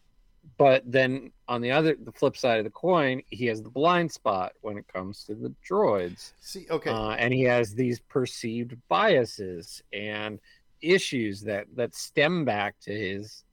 [0.58, 4.12] but then on the other, the flip side of the coin, he has the blind
[4.12, 6.34] spot when it comes to the droids.
[6.42, 10.40] See, okay, uh, and he has these perceived biases and
[10.82, 13.44] issues that that stem back to his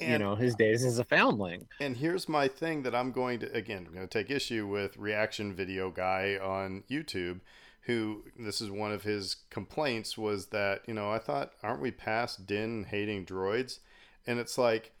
[0.00, 1.66] and, you know his days as a foundling.
[1.80, 4.96] and here's my thing that i'm going to again i'm going to take issue with
[4.96, 7.40] reaction video guy on youtube
[7.82, 11.90] who this is one of his complaints was that you know i thought aren't we
[11.90, 13.78] past din hating droids?
[14.26, 14.92] And it's like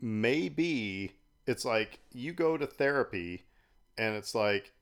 [0.00, 1.12] maybe
[1.46, 3.44] it's like you go to therapy
[3.96, 4.72] and it's like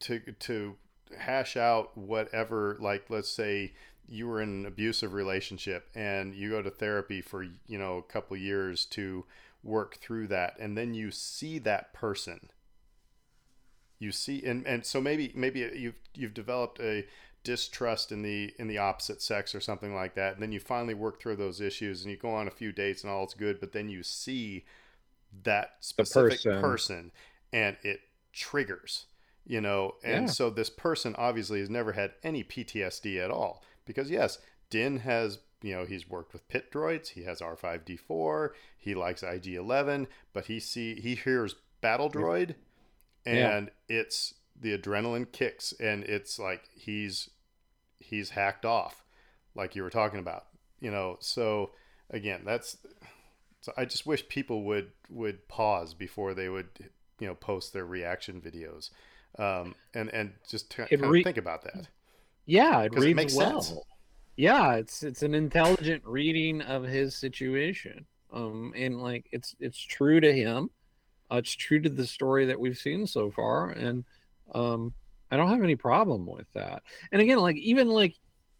[0.00, 0.76] to to
[1.18, 3.72] hash out whatever like let's say
[4.10, 8.12] you were in an abusive relationship and you go to therapy for you know a
[8.12, 9.24] couple years to
[9.62, 12.50] work through that and then you see that person
[13.98, 17.06] you see and, and so maybe maybe you've you've developed a
[17.44, 20.94] distrust in the in the opposite sex or something like that and then you finally
[20.94, 23.60] work through those issues and you go on a few dates and all is good
[23.60, 24.64] but then you see
[25.44, 26.60] that specific person.
[26.60, 27.12] person.
[27.52, 28.00] and it
[28.32, 29.06] triggers
[29.46, 30.32] you know and yeah.
[30.32, 34.38] so this person obviously has never had any PTSD at all because yes,
[34.70, 40.06] Din has you know he's worked with pit droids he has r5d4 he likes ig11
[40.32, 42.54] but he see he hears battle droid
[43.26, 43.98] and yeah.
[43.98, 47.30] it's the adrenaline kicks and it's like he's
[47.98, 49.04] he's hacked off
[49.54, 50.46] like you were talking about
[50.80, 51.18] you know?
[51.20, 51.72] So
[52.08, 52.78] again that's
[53.60, 56.68] so i just wish people would would pause before they would
[57.20, 58.90] you know post their reaction videos
[59.38, 61.86] um and and just t- kind re- of think about that
[62.46, 63.62] yeah, it reads it makes well.
[63.62, 63.80] Sense.
[64.36, 68.06] Yeah, it's it's an intelligent reading of his situation.
[68.32, 70.70] Um, and like it's it's true to him.
[71.30, 74.04] Uh, it's true to the story that we've seen so far, and
[74.54, 74.92] um,
[75.30, 76.82] I don't have any problem with that.
[77.12, 78.14] And again, like even like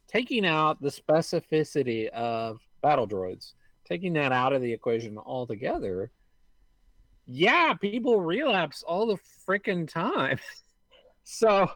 [0.06, 3.52] taking out the specificity of battle droids,
[3.84, 6.10] taking that out of the equation altogether.
[7.26, 10.38] Yeah, people relapse all the freaking time.
[11.24, 11.70] so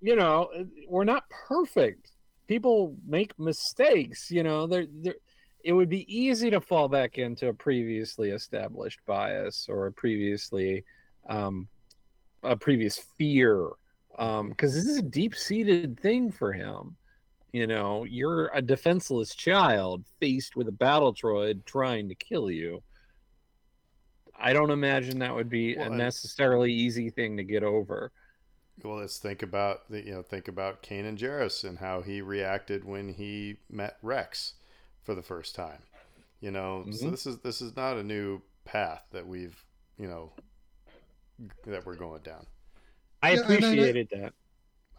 [0.00, 0.50] you know,
[0.88, 2.10] we're not perfect.
[2.46, 5.14] People make mistakes, you know, they're, they're,
[5.62, 10.84] it would be easy to fall back into a previously established bias or a previously
[11.28, 11.68] um,
[12.42, 13.68] a previous fear
[14.10, 16.96] because um, this is a deep-seated thing for him.
[17.52, 22.82] You know you're a defenseless child faced with a battle droid trying to kill you.
[24.38, 28.12] I don't imagine that would be well, a necessarily easy thing to get over
[28.84, 32.84] well, let's think about the you know think about Kanan Jarrus and how he reacted
[32.84, 34.54] when he met Rex
[35.02, 35.82] for the first time.
[36.40, 36.92] You know, mm-hmm.
[36.92, 39.62] so this is this is not a new path that we've
[39.98, 40.32] you know
[41.66, 42.46] that we're going down.
[43.22, 44.32] I yeah, appreciated I, that.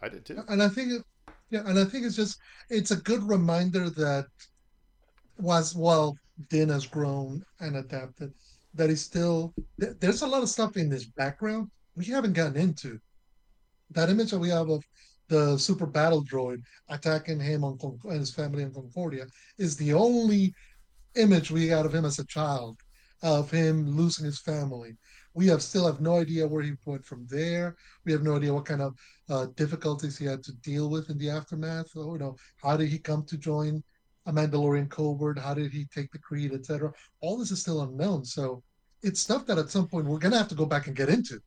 [0.02, 0.42] I did too.
[0.48, 1.04] And I think,
[1.50, 2.38] yeah, and I think it's just
[2.70, 4.26] it's a good reminder that
[5.38, 6.16] was while
[6.48, 8.32] Din has grown and adapted,
[8.74, 13.00] that he's still there's a lot of stuff in his background we haven't gotten into
[13.94, 14.84] that image that we have of
[15.28, 19.26] the super battle droid attacking him on and his family in Concordia
[19.58, 20.54] is the only
[21.14, 22.78] image we got of him as a child,
[23.22, 24.96] of him losing his family.
[25.34, 27.76] We have still have no idea where he went from there.
[28.04, 28.94] We have no idea what kind of
[29.30, 31.96] uh, difficulties he had to deal with in the aftermath.
[31.96, 33.82] Or, you know, how did he come to join
[34.26, 35.38] a Mandalorian covert?
[35.38, 36.92] How did he take the creed, etc.
[37.20, 38.26] All this is still unknown.
[38.26, 38.62] So
[39.02, 41.40] it's stuff that at some point we're gonna have to go back and get into.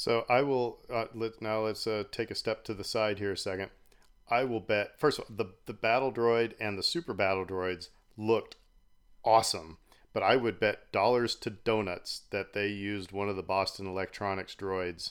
[0.00, 3.32] So I will uh, let now let's uh, take a step to the side here
[3.32, 3.68] a second.
[4.30, 7.88] I will bet first of all, the the battle droid and the super battle droids
[8.16, 8.56] looked
[9.26, 9.76] awesome,
[10.14, 14.56] but I would bet dollars to donuts that they used one of the Boston Electronics
[14.58, 15.10] droids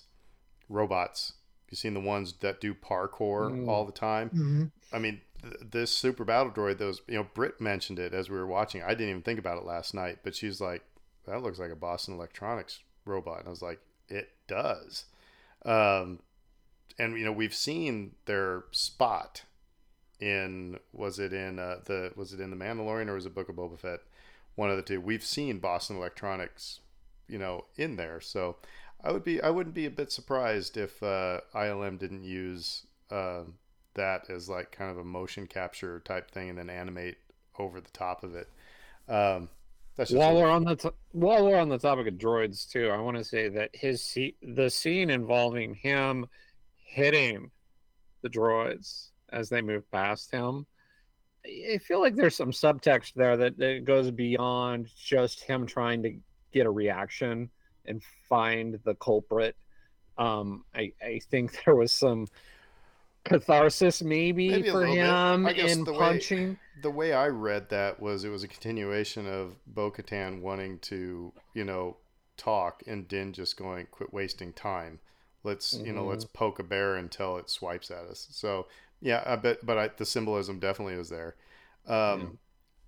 [0.67, 1.33] robots.
[1.69, 3.69] You seen the ones that do parkour Mm.
[3.69, 4.29] all the time?
[4.29, 8.27] hmm I mean, th- this super battle droid, those, you know, Britt mentioned it as
[8.27, 8.81] we were watching.
[8.81, 10.81] I didn't even think about it last night, but she's like,
[11.27, 13.37] that looks like a Boston Electronics robot.
[13.37, 15.05] And I was like, it does.
[15.65, 16.19] Um,
[16.97, 19.43] and, you know, we've seen their spot
[20.19, 23.49] in, was it in uh, the, was it in The Mandalorian or was it Book
[23.49, 24.01] of Boba Fett?
[24.55, 24.99] One of the two.
[24.99, 26.81] We've seen Boston Electronics,
[27.27, 28.19] you know, in there.
[28.19, 28.57] So
[29.03, 33.53] I would be, I wouldn't be a bit surprised if uh, ILM didn't use, um
[33.99, 37.17] that as like kind of a motion capture type thing and then animate
[37.57, 38.47] over the top of it.
[39.07, 39.49] Um,
[40.07, 43.17] While we're on the to- while we're on the topic of droids too, I want
[43.17, 46.27] to say that his se- the scene involving him
[46.75, 47.51] hitting
[48.21, 50.65] the droids as they move past him.
[51.45, 56.17] I feel like there's some subtext there that, that goes beyond just him trying to
[56.51, 57.49] get a reaction
[57.85, 59.55] and find the culprit.
[60.17, 62.27] Um, I, I think there was some
[63.23, 66.59] catharsis maybe, Maybe for him in the way- punching.
[66.81, 71.33] the way I read that was it was a continuation of Bo Katan wanting to,
[71.53, 71.97] you know,
[72.37, 74.99] talk and Din just going, quit wasting time.
[75.43, 78.27] Let's, you know, let's poke a bear until it swipes at us.
[78.31, 78.67] So,
[79.01, 81.35] yeah, I bet, but I, the symbolism definitely is there.
[81.87, 82.39] Um,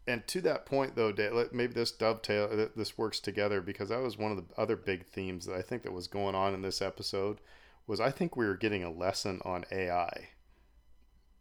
[0.08, 1.14] And to that point, though,
[1.54, 5.46] maybe this dovetail, this works together because that was one of the other big themes
[5.46, 7.40] that I think that was going on in this episode.
[7.92, 10.30] Was I think we were getting a lesson on AI.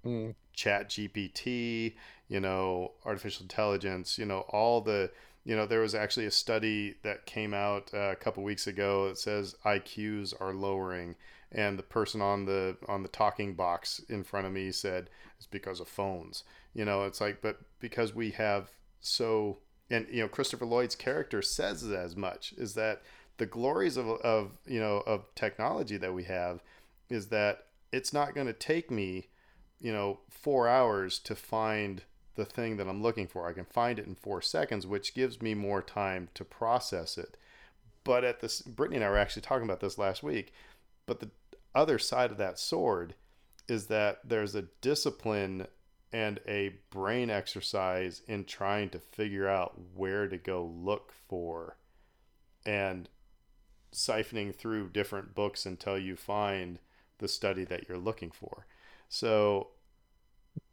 [0.05, 0.35] Mm.
[0.55, 1.95] chat gpt
[2.27, 5.11] you know artificial intelligence you know all the
[5.45, 9.11] you know there was actually a study that came out uh, a couple weeks ago
[9.11, 11.17] that says iqs are lowering
[11.53, 15.47] and the person on the on the talking box in front of me said it's
[15.47, 19.59] because of phones you know it's like but because we have so
[19.91, 23.03] and you know christopher lloyd's character says as much is that
[23.41, 26.63] the glories of, of you know of technology that we have
[27.09, 29.27] is that it's not going to take me
[29.81, 32.03] you know, four hours to find
[32.37, 33.49] the thing that I'm looking for.
[33.49, 37.37] I can find it in four seconds, which gives me more time to process it.
[38.05, 40.53] But at this, Brittany and I were actually talking about this last week.
[41.07, 41.31] But the
[41.75, 43.15] other side of that sword
[43.69, 45.67] is that there's a discipline
[46.13, 51.77] and a brain exercise in trying to figure out where to go look for
[52.67, 53.09] and
[53.93, 56.79] siphoning through different books until you find
[57.19, 58.67] the study that you're looking for.
[59.09, 59.69] So,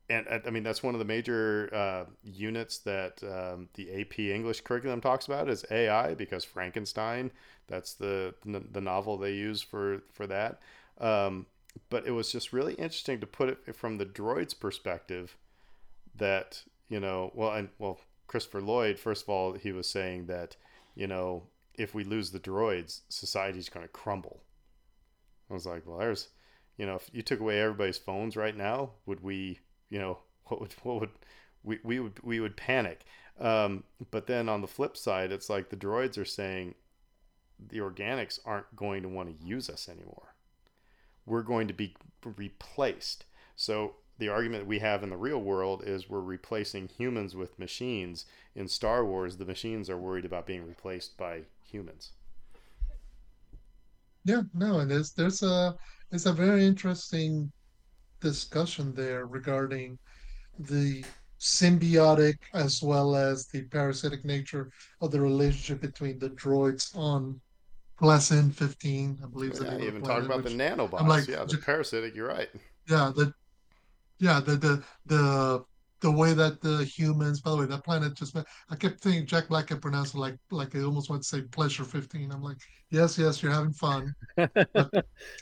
[0.09, 4.61] and I mean that's one of the major uh, units that um, the AP English
[4.61, 7.31] curriculum talks about is AI because Frankenstein.
[7.67, 10.59] That's the the novel they use for for that.
[10.99, 11.47] Um,
[11.89, 15.35] but it was just really interesting to put it from the droid's perspective.
[16.15, 18.97] That you know, well, and well, Christopher Lloyd.
[18.99, 20.55] First of all, he was saying that
[20.95, 21.43] you know
[21.77, 24.41] if we lose the droids, society's going to crumble.
[25.49, 26.29] I was like, well, there's
[26.77, 29.59] you know, if you took away everybody's phones right now, would we,
[29.89, 31.09] you know, what would what would
[31.63, 33.01] we we would we would panic.
[33.39, 36.73] Um, but then on the flip side, it's like the droids are saying
[37.59, 40.33] the organics aren't going to want to use us anymore.
[41.25, 43.25] We're going to be replaced.
[43.55, 48.25] So the argument we have in the real world is we're replacing humans with machines.
[48.55, 52.11] In Star Wars, the machines are worried about being replaced by humans.
[54.25, 55.75] Yeah, no, and there's there's a
[56.11, 57.51] it's a very interesting
[58.19, 59.97] discussion there regarding
[60.59, 61.03] the
[61.39, 67.39] symbiotic as well as the parasitic nature of the relationship between the droids on
[67.97, 69.59] Pleasant 15, I believe.
[69.59, 71.07] Yeah, you even talk about the nanobots.
[71.07, 72.15] like, yeah, the parasitic.
[72.15, 72.49] You're right.
[72.87, 73.33] yeah, the
[74.19, 75.63] yeah, the the the
[76.01, 78.37] the way that the humans, by the way, that planet just
[78.69, 81.41] I kept thinking Jack Black kept pronouncing it like like I almost want to say
[81.41, 82.31] pleasure 15.
[82.31, 82.57] I'm like,
[82.91, 84.13] yes, yes, you're having fun.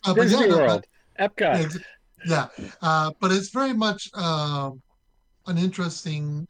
[0.05, 0.85] Uh, but Disney yeah, no, World,
[1.19, 1.65] yeah, Epcot.
[1.65, 1.77] ex-
[2.25, 2.47] yeah.
[2.81, 4.81] Uh, but it's very much um
[5.47, 6.47] an interesting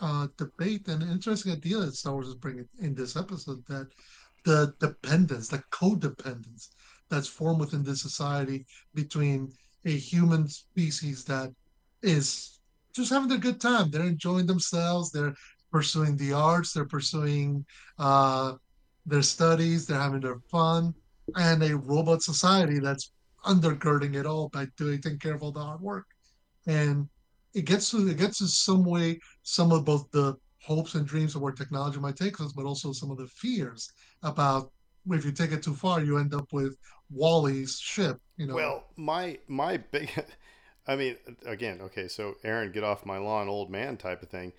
[0.00, 3.88] uh, debate and an interesting idea that Star Wars is bringing in this episode that
[4.44, 6.68] the dependence, the codependence
[7.08, 9.52] that's formed within this society between
[9.84, 11.50] a human species that
[12.02, 12.55] is
[12.96, 13.90] just having a good time.
[13.90, 15.10] They're enjoying themselves.
[15.10, 15.34] They're
[15.70, 16.72] pursuing the arts.
[16.72, 17.64] They're pursuing
[17.98, 18.54] uh,
[19.04, 19.86] their studies.
[19.86, 20.94] They're having their fun.
[21.34, 23.12] And a robot society that's
[23.44, 26.06] undergirding it all by doing taking care of all the hard work.
[26.66, 27.08] And
[27.54, 31.34] it gets to it gets to some way some of both the hopes and dreams
[31.34, 33.92] of where technology might take us, but also some of the fears
[34.22, 34.72] about
[35.10, 36.76] if you take it too far, you end up with
[37.10, 38.20] WALL-E's ship.
[38.36, 38.54] You know.
[38.54, 40.10] Well, my my big,
[40.88, 44.52] I mean, again, okay, so Aaron, get off my lawn, old man, type of thing.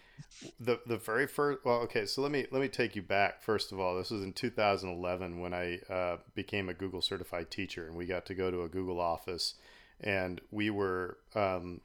[0.60, 3.42] The the very first, well, okay, so let me let me take you back.
[3.42, 7.88] First of all, this was in 2011 when I uh, became a Google certified teacher,
[7.88, 9.56] and we got to go to a Google office,
[10.02, 11.80] and we were um,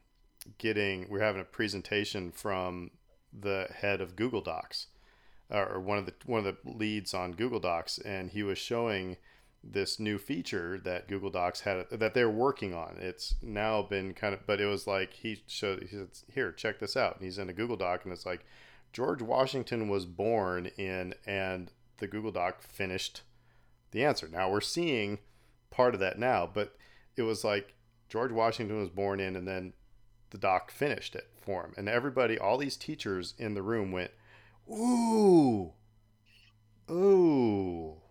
[0.58, 2.90] getting we are having a presentation from
[3.32, 4.88] the head of Google Docs,
[5.50, 9.18] or one of the one of the leads on Google Docs, and he was showing
[9.64, 12.96] this new feature that Google Docs had that they're working on.
[12.98, 15.82] It's now been kind of, but it was like he showed.
[15.82, 18.44] He said, "Here, check this out." And he's in a Google Doc, and it's like
[18.92, 23.22] George Washington was born in, and the Google Doc finished
[23.92, 24.28] the answer.
[24.28, 25.18] Now we're seeing
[25.70, 26.76] part of that now, but
[27.16, 27.74] it was like
[28.08, 29.72] George Washington was born in, and then
[30.30, 31.74] the doc finished it for him.
[31.76, 34.10] And everybody, all these teachers in the room went,
[34.68, 35.72] ooh,
[36.90, 38.01] ooh.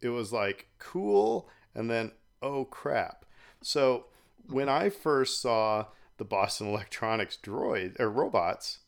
[0.00, 3.24] It was like cool, and then oh crap.
[3.62, 4.06] So
[4.48, 5.86] when I first saw
[6.16, 8.80] the Boston Electronics droid or robots,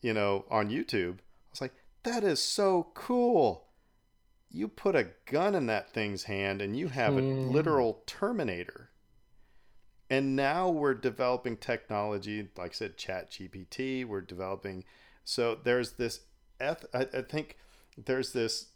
[0.00, 3.66] you know, on YouTube, I was like, that is so cool.
[4.50, 7.50] You put a gun in that thing's hand and you have a hmm.
[7.50, 8.90] literal Terminator
[10.08, 14.84] and now we're developing technology like i said chat gpt we're developing
[15.24, 16.20] so there's this
[16.60, 17.56] eth- I, I think
[17.96, 18.66] there's this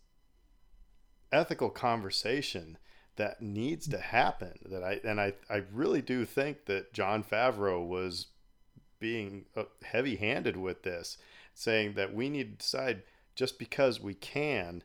[1.32, 2.78] ethical conversation
[3.16, 7.86] that needs to happen that i and i i really do think that jon favreau
[7.86, 8.28] was
[8.98, 11.16] being uh, heavy handed with this
[11.54, 13.02] saying that we need to decide
[13.34, 14.82] just because we can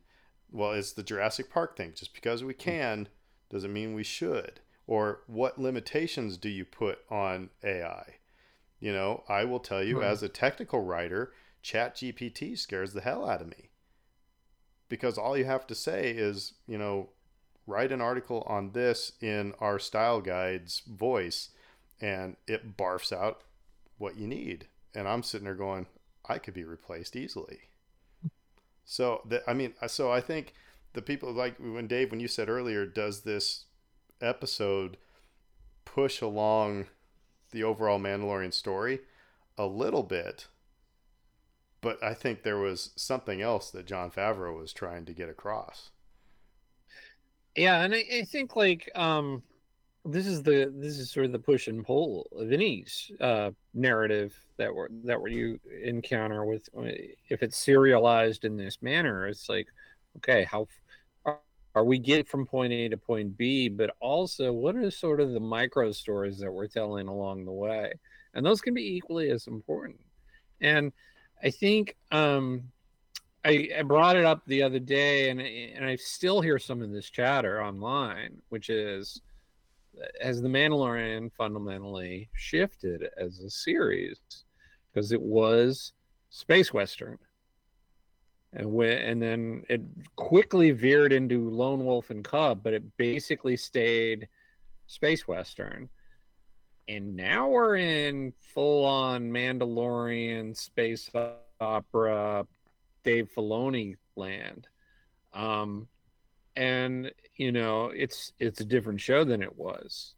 [0.52, 3.08] well it's the jurassic park thing just because we can
[3.50, 8.16] doesn't mean we should or what limitations do you put on AI?
[8.80, 10.08] You know, I will tell you right.
[10.08, 13.70] as a technical writer, Chat GPT scares the hell out of me.
[14.88, 17.10] Because all you have to say is, you know,
[17.68, 21.50] write an article on this in our style guide's voice
[22.00, 23.42] and it barfs out
[23.98, 24.68] what you need.
[24.94, 25.88] And I'm sitting there going,
[26.28, 27.60] I could be replaced easily.
[28.84, 30.54] So that I mean, so I think
[30.94, 33.66] the people like when Dave, when you said earlier, does this
[34.22, 34.98] episode
[35.84, 36.88] push along
[37.52, 39.00] the overall Mandalorian story
[39.58, 40.48] a little bit,
[41.86, 45.92] but I think there was something else that Jon Favreau was trying to get across.
[47.56, 49.44] Yeah, and I, I think like um
[50.04, 52.88] this is the this is sort of the push and pull of any
[53.22, 56.68] uh, narrative that we that where you encounter with
[57.30, 59.28] if it's serialized in this manner.
[59.28, 59.68] It's like,
[60.18, 60.68] okay, how
[61.76, 65.34] are we getting from point A to point B, but also what are sort of
[65.34, 67.94] the micro stories that we're telling along the way?
[68.34, 70.00] And those can be equally as important.
[70.62, 70.92] And
[71.46, 72.64] I think um,
[73.44, 76.92] I, I brought it up the other day, and and I still hear some of
[76.92, 79.22] this chatter online, which is
[80.22, 84.20] has the Mandalorian fundamentally shifted as a series
[84.92, 85.94] because it was
[86.30, 87.18] space western
[88.56, 89.82] and and then it
[90.16, 94.28] quickly veered into Lone Wolf and Cub, but it basically stayed
[94.88, 95.90] space western.
[96.88, 101.10] And now we're in full on Mandalorian space
[101.60, 102.46] opera,
[103.04, 104.68] Dave Filoni land.
[105.34, 105.88] Um,
[106.56, 110.14] and you know, it's it's a different show than it was.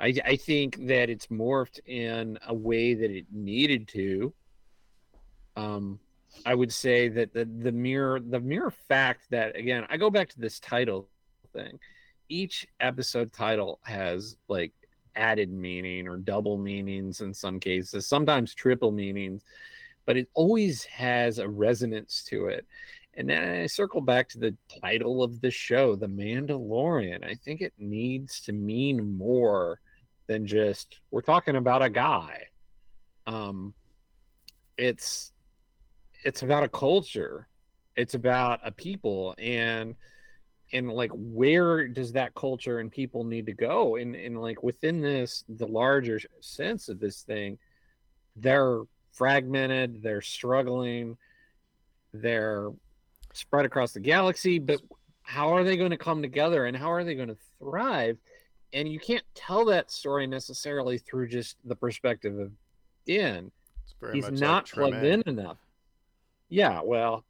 [0.00, 4.32] I, I think that it's morphed in a way that it needed to.
[5.56, 5.98] Um,
[6.46, 10.28] I would say that the the mere the mere fact that again I go back
[10.30, 11.08] to this title
[11.52, 11.78] thing.
[12.28, 14.72] Each episode title has like
[15.18, 19.42] added meaning or double meanings in some cases, sometimes triple meanings,
[20.06, 22.66] but it always has a resonance to it.
[23.14, 27.24] And then I circle back to the title of the show, The Mandalorian.
[27.24, 29.80] I think it needs to mean more
[30.28, 32.44] than just we're talking about a guy.
[33.26, 33.74] Um,
[34.76, 35.32] it's
[36.24, 37.48] it's about a culture
[37.98, 39.96] it's about a people and
[40.72, 45.00] and like where does that culture and people need to go and and like within
[45.00, 47.58] this the larger sense of this thing
[48.36, 51.16] they're fragmented they're struggling
[52.12, 52.70] they're
[53.32, 54.80] spread across the galaxy but
[55.22, 58.18] how are they going to come together and how are they going to thrive
[58.72, 62.52] and you can't tell that story necessarily through just the perspective of
[63.06, 63.50] Din.
[64.12, 65.58] He's not like plugged in enough.
[66.50, 67.24] Yeah, well,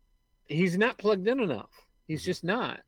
[0.46, 1.70] he's not plugged in enough.
[2.06, 2.26] He's mm-hmm.
[2.26, 2.80] just not.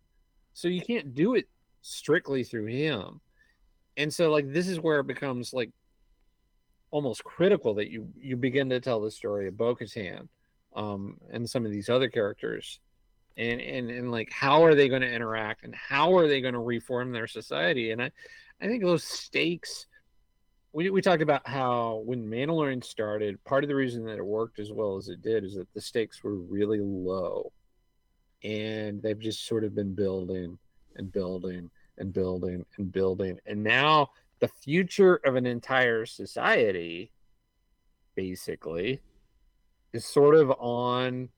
[0.60, 1.48] So you can't do it
[1.80, 3.20] strictly through him.
[3.96, 5.70] And so like this is where it becomes like
[6.90, 10.28] almost critical that you you begin to tell the story of Bo-Katan
[10.76, 12.78] um and some of these other characters
[13.36, 16.54] and and and like how are they going to interact and how are they going
[16.54, 18.10] to reform their society and i
[18.60, 19.86] i think those stakes
[20.72, 24.60] we, we talked about how when Mandalorian started, part of the reason that it worked
[24.60, 27.50] as well as it did is that the stakes were really low.
[28.42, 30.58] And they've just sort of been building
[30.96, 33.38] and building and building and building.
[33.46, 34.10] And now
[34.40, 37.12] the future of an entire society,
[38.14, 39.00] basically,
[39.92, 41.28] is sort of on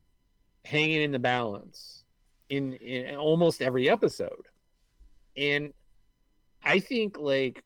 [0.64, 2.04] hanging in the balance
[2.48, 4.46] in, in almost every episode.
[5.36, 5.72] And
[6.64, 7.64] I think like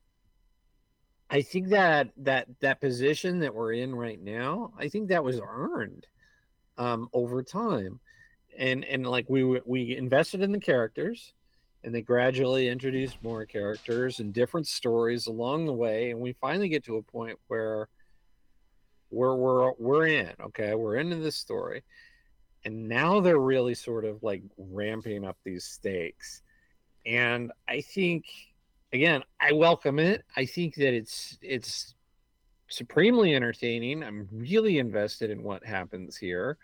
[1.29, 5.41] I think that that that position that we're in right now, I think that was
[5.45, 6.07] earned
[6.77, 7.99] um, over time,
[8.57, 11.33] and and like we we invested in the characters,
[11.83, 16.69] and they gradually introduced more characters and different stories along the way, and we finally
[16.69, 17.87] get to a point where
[19.11, 20.33] we're we're we're in.
[20.41, 21.83] Okay, we're into this story,
[22.65, 26.41] and now they're really sort of like ramping up these stakes,
[27.05, 28.25] and I think
[28.93, 30.25] again, I welcome it.
[30.35, 31.95] I think that it's it's
[32.69, 34.03] supremely entertaining.
[34.03, 36.57] I'm really invested in what happens here.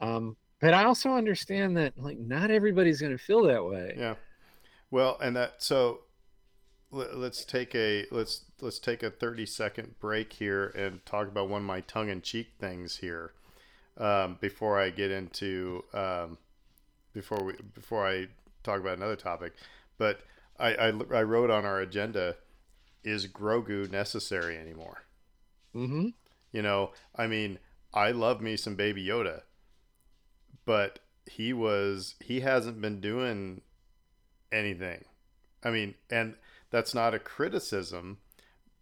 [0.00, 3.94] Um, but I also understand that like not everybody's going to feel that way.
[3.96, 4.14] Yeah.
[4.90, 6.00] Well, and that so
[6.90, 11.62] let's take a let's let's take a 30 second break here and talk about one
[11.62, 13.32] of my tongue in cheek things here
[13.98, 16.38] um, before I get into um,
[17.12, 18.28] before we before I
[18.62, 19.52] talk about another topic.
[19.98, 20.20] But
[20.58, 22.36] I, I, I wrote on our agenda
[23.04, 25.04] is Grogu necessary anymore?
[25.74, 26.08] Mm-hmm.
[26.52, 27.58] You know, I mean,
[27.94, 29.42] I love me some Baby Yoda,
[30.68, 33.62] but he was he hasn't been doing
[34.52, 35.06] anything.
[35.64, 36.34] I mean, and
[36.70, 38.18] that's not a criticism,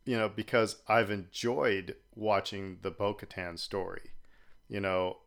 [0.05, 4.11] you know, because I've enjoyed watching the Bo-Katan story,
[4.69, 5.19] you know.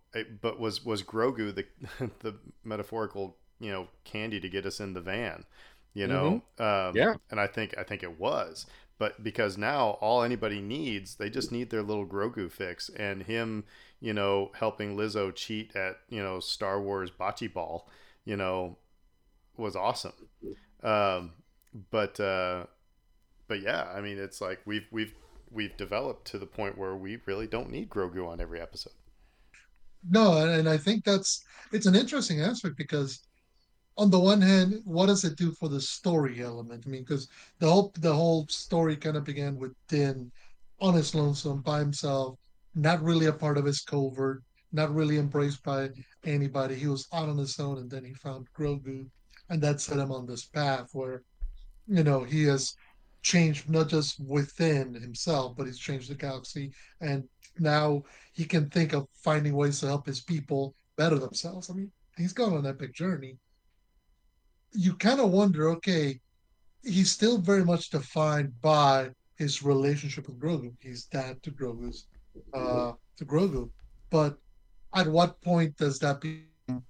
[0.42, 1.66] But was was Grogu the
[2.20, 2.36] the
[2.66, 5.46] metaphorical you know candy to get us in the van?
[5.94, 6.90] you know mm-hmm.
[6.90, 8.66] um, yeah and i think i think it was
[9.00, 13.64] but because now all anybody needs they just need their little grogu fix and him
[14.00, 17.90] you know helping lizzo cheat at you know star wars bocce ball
[18.26, 18.78] you know
[19.58, 20.14] was awesome.
[20.84, 21.34] Um,
[21.92, 22.66] but uh,
[23.48, 25.14] but yeah i mean it's like we've we've
[25.52, 28.94] we've developed to the point where we really don't need grogu on every episode.
[30.10, 31.44] No and i think that's
[31.74, 33.20] it's an interesting aspect because
[34.00, 36.86] on the one hand, what does it do for the story element?
[36.88, 37.28] I mean, because
[37.60, 40.32] the whole the whole story kind of began with Din
[40.80, 42.40] on his lonesome by himself,
[42.76, 44.42] not really a part of his covert,
[44.72, 45.90] not really embraced by
[46.24, 46.76] anybody.
[46.76, 49.06] He was out on his own, and then he found Grogu,
[49.50, 51.22] and that set him on this path where,
[51.86, 52.74] you know, he has
[53.22, 56.72] changed not just within himself, but he's changed the galaxy,
[57.02, 57.26] and
[57.60, 61.70] now he can think of finding ways to help his people better themselves.
[61.70, 63.38] I mean, he's gone on an epic journey
[64.74, 66.20] you kind of wonder, okay,
[66.84, 70.74] he's still very much defined by his relationship with Grogu.
[70.80, 72.08] He's dad to Grogu's
[72.54, 73.70] uh, to Grogu,
[74.10, 74.38] but
[74.96, 76.84] at what point does that become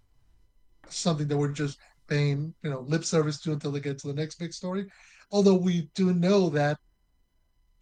[0.89, 1.77] something that we're just
[2.07, 4.89] paying, you know, lip service to until they get to the next big story?
[5.31, 6.77] Although we do know that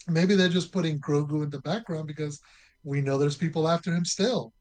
[0.07, 2.39] maybe they're just putting Grogu in the background because
[2.83, 4.53] we know there's people after him still.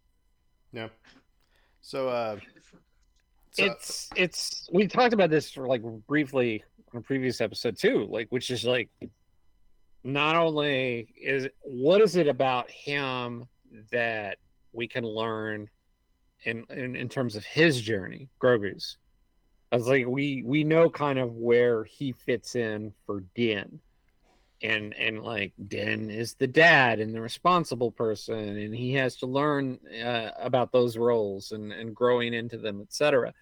[0.72, 0.88] Yeah.
[1.80, 2.38] So uh,
[3.58, 8.28] it's it's we talked about this for like briefly on a previous episode too, like
[8.30, 8.88] which is like
[10.04, 13.46] not only is what is it about him
[13.90, 14.38] that
[14.72, 15.68] we can learn
[16.44, 18.98] in in, in terms of his journey, Grogu's.
[19.72, 23.80] I was like, we we know kind of where he fits in for Din,
[24.62, 29.26] and and like Den is the dad and the responsible person, and he has to
[29.26, 33.32] learn uh, about those roles and and growing into them, etc.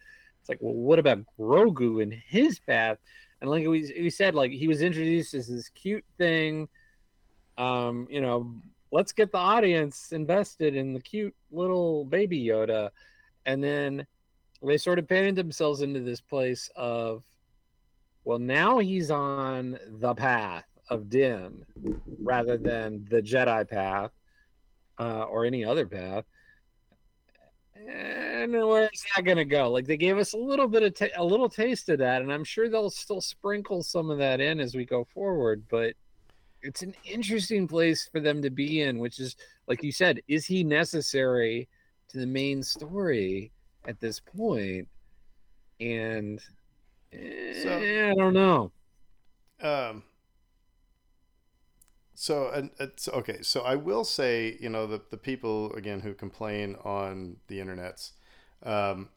[0.40, 2.98] It's like, well, what about Grogu and his path?
[3.40, 6.68] And like we, we said, like he was introduced as this cute thing.
[7.56, 8.54] Um, you know,
[8.90, 12.90] let's get the audience invested in the cute little baby Yoda.
[13.46, 14.06] And then
[14.62, 17.22] they sort of painted themselves into this place of,
[18.24, 21.64] well, now he's on the path of Din
[22.22, 24.10] rather than the Jedi path
[24.98, 26.24] uh, or any other path
[27.76, 29.70] and where's that going to go?
[29.70, 32.44] Like they gave us a little bit of a little taste of that, and I'm
[32.44, 35.64] sure they'll still sprinkle some of that in as we go forward.
[35.68, 35.94] But
[36.62, 40.46] it's an interesting place for them to be in, which is like you said, is
[40.46, 41.68] he necessary
[42.08, 43.50] to the main story
[43.86, 44.88] at this point?
[45.80, 46.40] And
[47.12, 48.70] so, eh, I don't know.
[49.60, 50.02] Um,
[52.24, 53.42] so and it's okay.
[53.42, 58.12] So I will say, you know, the the people again who complain on the internets,
[58.62, 59.10] um,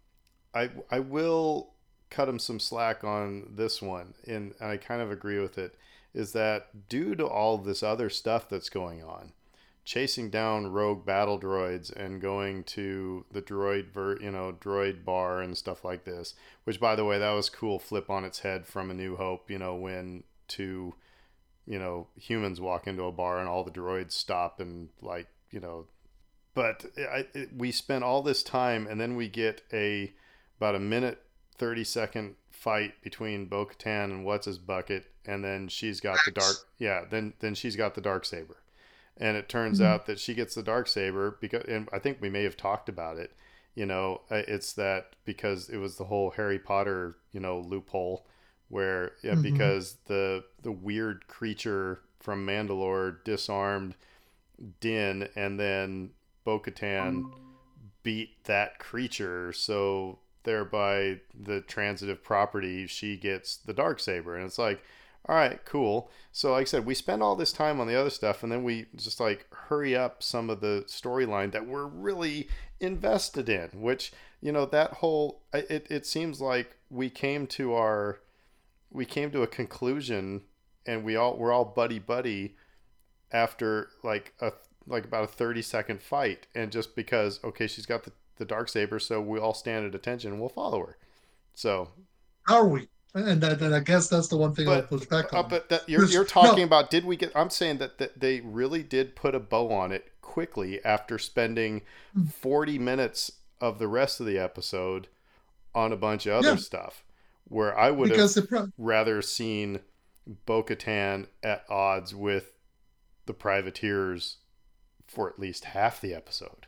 [0.53, 1.69] I I will
[2.09, 5.75] cut them some slack on this one, and I kind of agree with it.
[6.13, 9.31] Is that due to all this other stuff that's going on,
[9.85, 15.41] chasing down rogue battle droids and going to the droid ver, you know droid bar
[15.41, 16.35] and stuff like this
[16.65, 19.49] which by the way that was cool flip on its head from a new hope
[19.49, 20.93] you know when two
[21.67, 25.59] you know humans walk into a bar and all the droids stop and like you
[25.59, 25.85] know
[26.55, 30.13] but I, it, we spent all this time and then we get a
[30.57, 31.21] about a minute
[31.57, 36.55] 30 second fight between Bo-Katan and what's his bucket and then she's got the dark
[36.79, 38.57] yeah then then she's got the dark saber
[39.17, 39.87] and it turns mm-hmm.
[39.87, 42.89] out that she gets the dark saber because and I think we may have talked
[42.89, 43.31] about it
[43.75, 48.25] you know it's that because it was the whole Harry Potter you know loophole
[48.69, 49.41] where yeah, mm-hmm.
[49.41, 53.95] because the the weird creature from Mandalore disarmed
[54.79, 56.11] Din and then
[56.43, 57.31] Bo-Katan
[58.03, 64.57] beat that creature so thereby the transitive property she gets the dark saber and it's
[64.57, 64.81] like
[65.27, 66.09] all right, cool.
[66.31, 68.63] So, like I said, we spend all this time on the other stuff, and then
[68.63, 72.47] we just like hurry up some of the storyline that we're really
[72.79, 73.69] invested in.
[73.73, 78.19] Which you know, that whole it it seems like we came to our
[78.91, 80.41] we came to a conclusion,
[80.85, 82.55] and we all we're all buddy buddy
[83.31, 84.51] after like a
[84.87, 88.69] like about a 30 second fight and just because okay she's got the, the dark
[88.69, 90.97] saber so we all stand at attention and we'll follow her
[91.53, 91.89] so
[92.47, 95.33] are we and, that, and I guess that's the one thing but, I'll push back
[95.33, 95.45] uh, on.
[95.45, 96.65] Uh, but that, you're, you're talking no.
[96.65, 97.31] about did we get?
[97.35, 101.81] I'm saying that, that they really did put a bow on it quickly after spending
[102.13, 102.25] hmm.
[102.25, 105.07] 40 minutes of the rest of the episode
[105.73, 106.55] on a bunch of other yeah.
[106.57, 107.03] stuff.
[107.49, 109.79] Where I would because have pro- rather seen
[110.45, 112.51] Bo-Katan at odds with
[113.25, 114.37] the privateers
[115.07, 116.67] for at least half the episode.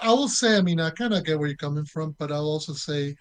[0.00, 2.46] I will say, I mean, I kind of get where you're coming from, but I'll
[2.46, 3.16] also say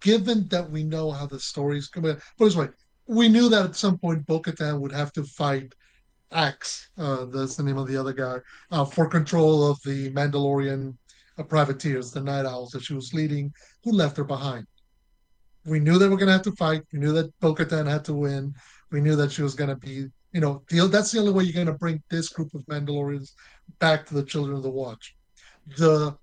[0.00, 2.68] given that we know how the story's coming, put this way,
[3.06, 5.72] we knew that at some point Bo-Katan would have to fight
[6.32, 8.38] Axe, uh, that's the name of the other guy,
[8.72, 10.96] uh, for control of the Mandalorian
[11.38, 13.52] uh, privateers, the Night Owls that she was leading,
[13.84, 14.66] who left her behind.
[15.66, 16.82] We knew they were going to have to fight.
[16.92, 18.54] We knew that Bo-Katan had to win.
[18.90, 21.44] We knew that she was going to be, you know, the, that's the only way
[21.44, 23.32] you're going to bring this group of Mandalorians
[23.78, 25.16] back to the Children of the Watch.
[25.78, 26.16] The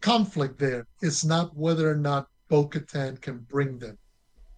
[0.00, 3.98] conflict there is not whether or not Bo Katan can bring them.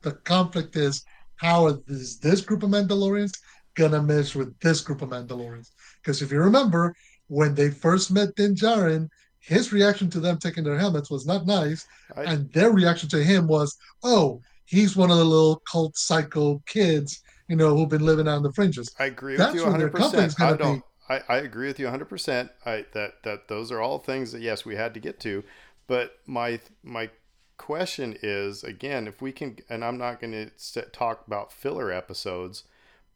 [0.03, 1.05] The conflict is
[1.37, 3.33] how is this group of Mandalorians
[3.75, 5.71] gonna mesh with this group of Mandalorians?
[6.03, 6.95] Because if you remember,
[7.29, 9.09] when they first met Din Djarin,
[9.41, 11.87] his reaction to them taking their helmets was not nice,
[12.17, 12.25] I...
[12.25, 17.23] and their reaction to him was, "Oh, he's one of the little cult psycho kids,
[17.49, 19.93] you know, who've been living on the fringes." I agree That's with you 100.
[19.93, 20.83] percent I don't.
[21.09, 22.07] I, I agree with you 100.
[22.07, 25.45] percent I that that those are all things that yes we had to get to,
[25.87, 27.11] but my my
[27.57, 32.65] question is again, if we can, and I'm not going to talk about filler episodes,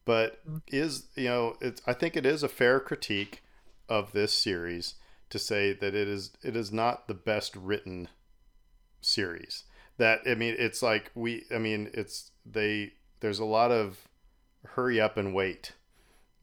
[0.05, 0.59] but mm-hmm.
[0.69, 3.43] is you know, it's I think it is a fair critique
[3.89, 4.95] of this series
[5.33, 8.09] to say that it is it is not the best written
[9.01, 9.65] series.
[9.97, 12.93] That I mean, it's like we, I mean, it's they.
[13.21, 14.09] There's a lot of
[14.65, 15.73] hurry up and wait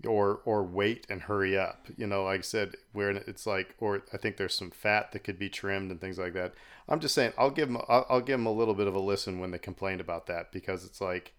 [0.08, 4.02] or or wait and hurry up you know like i said where it's like or
[4.14, 6.54] i think there's some fat that could be trimmed and things like that
[6.88, 9.00] i'm just saying i'll give them i'll, I'll give them a little bit of a
[9.00, 11.34] listen when they complained about that because it's like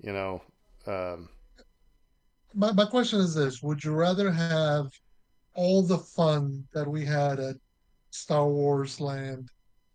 [0.00, 0.40] you know
[0.86, 1.28] um,
[2.54, 4.90] my, my question is this would you rather have
[5.54, 7.56] all the fun that we had at
[8.10, 9.48] star wars land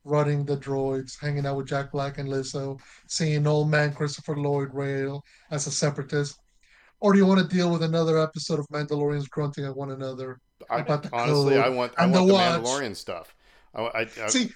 [0.04, 4.74] running the droids hanging out with jack black and lizzo seeing old man christopher lloyd
[4.74, 6.40] rail as a separatist
[7.00, 10.40] or do you want to deal with another episode of Mandalorians grunting at one another
[10.70, 13.36] I, about the honestly, code I want I want the, the Mandalorian stuff.
[13.76, 14.52] I, I, I, See,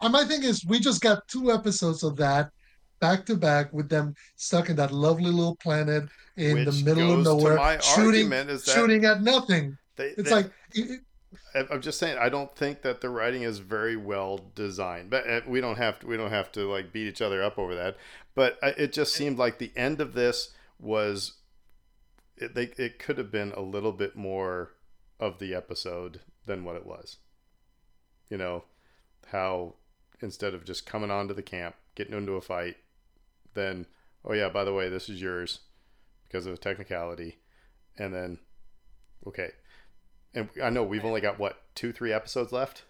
[0.00, 2.50] um, my thing is, we just got two episodes of that
[3.00, 6.04] back to back with them stuck in that lovely little planet
[6.36, 9.76] in the middle of nowhere, shooting shooting at nothing.
[10.00, 10.50] They, it's they, like.
[10.72, 11.00] It,
[11.54, 15.40] I'm just saying I don't think that the writing is very well designed, but uh,
[15.46, 17.96] we don't have to we don't have to like beat each other up over that.
[18.34, 21.34] But uh, it just seemed like the end of this was
[22.36, 24.72] it, they, it could have been a little bit more
[25.20, 27.18] of the episode than what it was.
[28.28, 28.64] You know,
[29.28, 29.74] how
[30.20, 32.76] instead of just coming onto the camp, getting into a fight,
[33.54, 33.86] then,
[34.24, 35.60] oh yeah, by the way, this is yours
[36.26, 37.38] because of a technicality.
[37.98, 38.38] And then,
[39.26, 39.50] okay.
[40.34, 42.84] And I know we've only got what, two, three episodes left?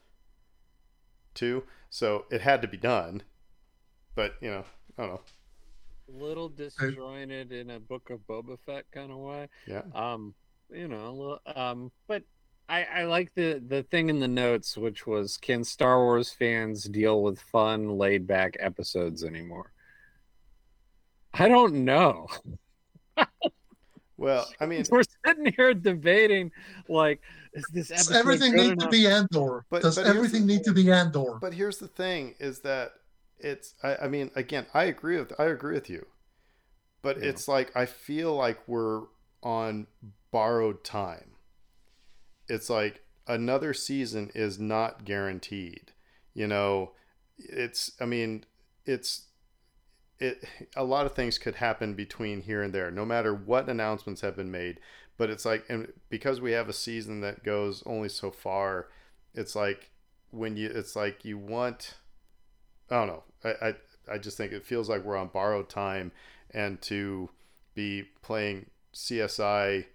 [1.34, 1.64] Two.
[1.88, 3.22] So it had to be done.
[4.14, 4.64] But, you know,
[4.98, 5.20] I don't know
[6.12, 9.48] A little disjointed in a book of Boba Fett kind of way.
[9.66, 9.82] Yeah.
[9.94, 10.34] Um,
[10.70, 12.22] you know, um, but
[12.68, 16.84] I, I like the the thing in the notes, which was, can Star Wars fans
[16.84, 19.72] deal with fun, laid back episodes anymore?
[21.34, 22.28] I don't know.
[24.20, 26.52] Well, I mean, We're sitting here debating,
[26.88, 27.20] like,
[27.54, 28.84] is this episode everything good need enough?
[28.84, 29.64] to be Andor?
[29.70, 31.38] But- Does but everything the- need to be Andor?
[31.40, 32.92] but here's the thing: is that
[33.38, 33.74] it's.
[33.82, 35.32] I, I mean, again, I agree with.
[35.40, 36.06] I agree with you,
[37.02, 37.30] but Yeah.
[37.30, 39.04] it's like I feel like we're
[39.42, 39.86] on
[40.30, 41.30] borrowed time.
[42.46, 45.92] It's like another season is not guaranteed.
[46.34, 46.92] You know,
[47.38, 47.92] it's.
[48.00, 48.44] I mean,
[48.84, 49.28] it's.
[50.20, 50.44] It
[50.76, 54.36] a lot of things could happen between here and there, no matter what announcements have
[54.36, 54.78] been made.
[55.16, 58.88] But it's like, and because we have a season that goes only so far,
[59.34, 59.90] it's like
[60.30, 61.94] when you, it's like you want.
[62.90, 63.22] I don't know.
[63.44, 63.74] I, I
[64.14, 66.12] I just think it feels like we're on borrowed time,
[66.50, 67.30] and to
[67.74, 69.86] be playing CSI,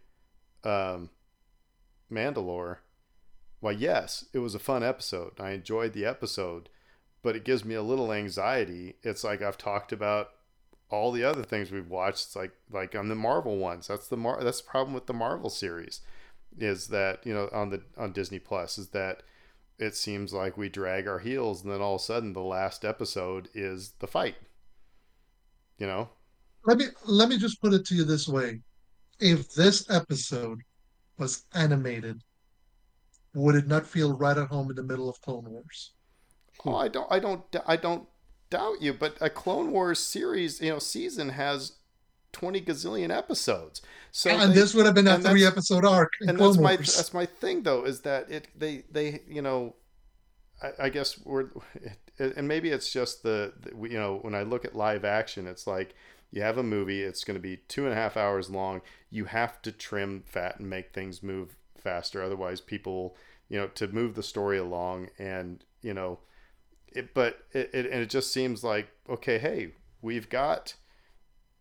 [0.64, 1.10] um,
[2.12, 2.78] Mandalore.
[3.60, 5.34] Why, yes, it was a fun episode.
[5.40, 6.70] I enjoyed the episode,
[7.26, 8.98] but it gives me a little anxiety.
[9.02, 10.30] It's like I've talked about
[10.92, 12.28] all the other things we've watched.
[12.28, 13.88] It's like like on the Marvel ones.
[13.88, 16.02] That's the Mar- that's the problem with the Marvel series,
[16.60, 19.24] is that you know on the on Disney Plus is that
[19.80, 22.86] it seems like we drag our heels and then all of a sudden the last
[22.86, 24.36] episode is the fight.
[25.80, 26.10] You know,
[26.66, 28.62] let me let me just put it to you this way:
[29.20, 30.60] If this episode
[31.18, 32.22] was animated,
[33.34, 35.96] would it not feel right at home in the middle of Clone Wars?
[36.66, 36.70] Hmm.
[36.70, 38.07] Oh, I don't, I don't, I don't
[38.49, 38.93] doubt you.
[38.93, 41.74] But a Clone Wars series, you know, season has
[42.32, 43.82] twenty gazillion episodes.
[44.11, 46.76] So and they- this would have been a three episode arc and Clone that's my
[46.76, 49.76] that's my thing though is that it they they you know,
[50.61, 51.49] I, I guess we're
[52.20, 55.68] and maybe it's just the, the you know when I look at live action, it's
[55.68, 55.95] like
[56.32, 58.82] you have a movie, it's going to be two and a half hours long.
[59.09, 63.16] You have to trim fat and make things move faster, otherwise people
[63.47, 66.20] you know to move the story along and you know
[66.96, 70.76] it but it, it and it just seems like okay hey we've got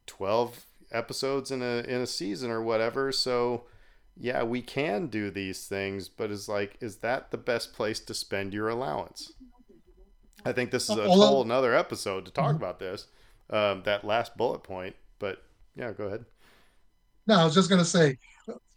[0.07, 3.64] 12 episodes in a in a season or whatever so
[4.16, 8.14] yeah we can do these things but it's like is that the best place to
[8.14, 9.32] spend your allowance
[10.45, 12.57] i think this is a whole another episode to talk Mhm.
[12.57, 13.07] about this
[13.51, 15.43] um, that last bullet point but
[15.76, 16.24] yeah go ahead
[17.26, 18.18] No, I was just gonna say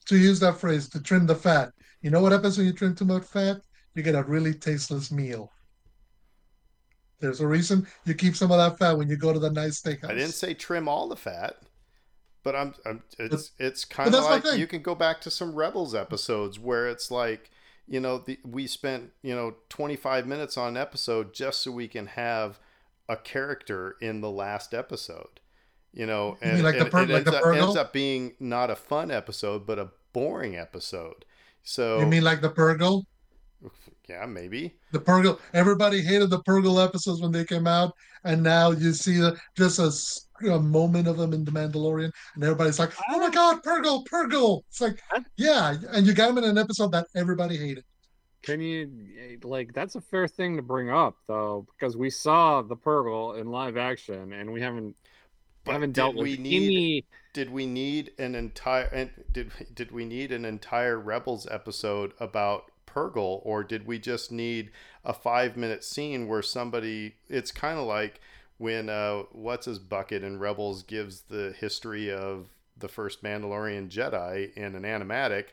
[0.08, 1.72] to use that phrase to trim the fat.
[2.01, 3.58] You know what happens when you trim too much fat?
[3.95, 5.51] You get a really tasteless meal.
[7.20, 9.82] There's a reason you keep some of that fat when you go to the nice
[9.82, 10.09] steakhouse.
[10.09, 11.57] i didn't say trim all the fat
[12.43, 15.95] but i'm, I'm it's it's kind of like you can go back to some rebels
[15.95, 17.49] episodes where it's like
[17.88, 21.88] you know the, we spent you know 25 minutes on an episode just so we
[21.88, 22.59] can have
[23.09, 25.39] a character in the last episode
[25.93, 28.34] you know and, mean like the and Pur- it like ends, up, ends up being
[28.39, 31.26] not a fun episode but a boring episode
[31.68, 33.03] so You mean like the Purrgil?
[34.10, 35.39] yeah maybe The Purrgil.
[35.53, 37.93] Everybody hated the Purrgil episodes when they came out,
[38.24, 42.80] and now you see the, just a moment of them in the Mandalorian, and everybody's
[42.80, 43.30] like, "Oh my ah.
[43.30, 45.01] God, Purrgil, Purrgil!" It's like,
[45.36, 47.84] yeah, and you got him in an episode that everybody hated.
[48.43, 48.89] Can you
[49.20, 53.39] eh, like that's a fair thing to bring up though because we saw the Purrgil
[53.39, 54.95] in live action and we haven't
[55.66, 59.91] But haven't dealt with we need any did we need an entire and did did
[59.91, 64.72] we need an entire rebels episode about purrgil or did we just need
[65.06, 68.20] a five minute scene where somebody it's kind of like
[68.58, 74.52] when uh what's his bucket in rebels gives the history of the first mandalorian jedi
[74.56, 75.48] in an animatic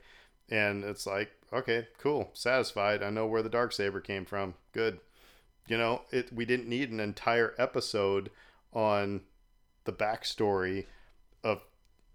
[0.49, 4.99] and it's like okay cool satisfied i know where the dark saber came from good
[5.67, 8.31] you know it we didn't need an entire episode
[8.73, 9.21] on
[9.85, 10.87] the backstory
[11.43, 11.63] of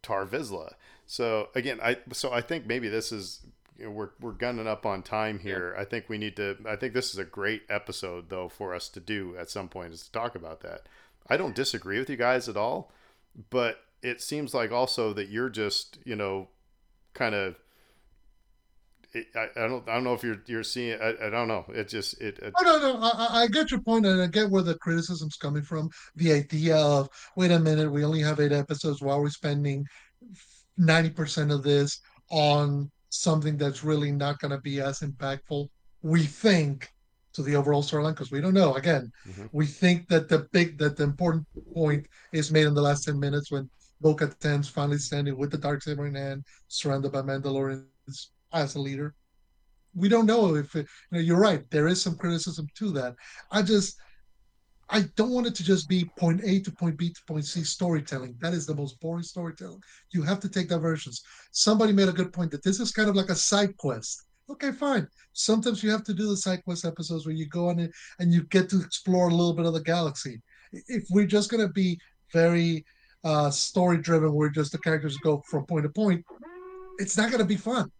[0.01, 0.73] Tarre Vizsla.
[1.05, 3.41] So again, I so I think maybe this is
[3.79, 5.73] you know, we're we're gunning up on time here.
[5.77, 6.57] I think we need to.
[6.67, 9.93] I think this is a great episode though for us to do at some point
[9.93, 10.87] is to talk about that.
[11.29, 12.91] I don't disagree with you guys at all,
[13.49, 16.49] but it seems like also that you're just you know
[17.13, 17.55] kind of.
[19.11, 21.65] It, I, I don't I don't know if you're you're seeing I, I don't know
[21.69, 24.27] it just it, it Oh no, no, I, I- I get your point, and I
[24.27, 25.89] get where the criticism's coming from.
[26.15, 29.01] The idea of, wait a minute, we only have eight episodes.
[29.01, 29.83] Why are we spending
[30.77, 35.67] ninety percent of this on something that's really not going to be as impactful?
[36.01, 36.89] We think
[37.33, 38.73] to the overall storyline because we don't know.
[38.75, 39.49] Again, Mhm.
[39.51, 43.19] we think that the big, that the important point is made in the last ten
[43.19, 43.69] minutes when
[44.01, 47.85] Bo-Katan's finally standing with the dark saber in hand, surrounded by Mandalorians
[48.53, 49.13] as a leader.
[49.93, 51.69] We don't know if it, you know, you're right.
[51.69, 53.15] There is some criticism to that.
[53.51, 53.97] I just,
[54.91, 57.63] I don't want it to just be point A to point B to point C
[57.63, 58.35] storytelling.
[58.41, 59.81] That is the most boring storytelling.
[60.11, 61.21] You have to take diversions.
[61.51, 64.25] Somebody made a good point that this is kind of like a side quest.
[64.49, 65.07] Okay, fine.
[65.33, 68.33] Sometimes you have to do the side quest episodes where you go on it and
[68.33, 70.41] you get to explore a little bit of the galaxy.
[70.71, 71.99] If we're just going to be
[72.33, 72.83] very
[73.23, 76.25] uh, story driven, where just the characters go from point to point,
[76.97, 77.91] it's not going to be fun.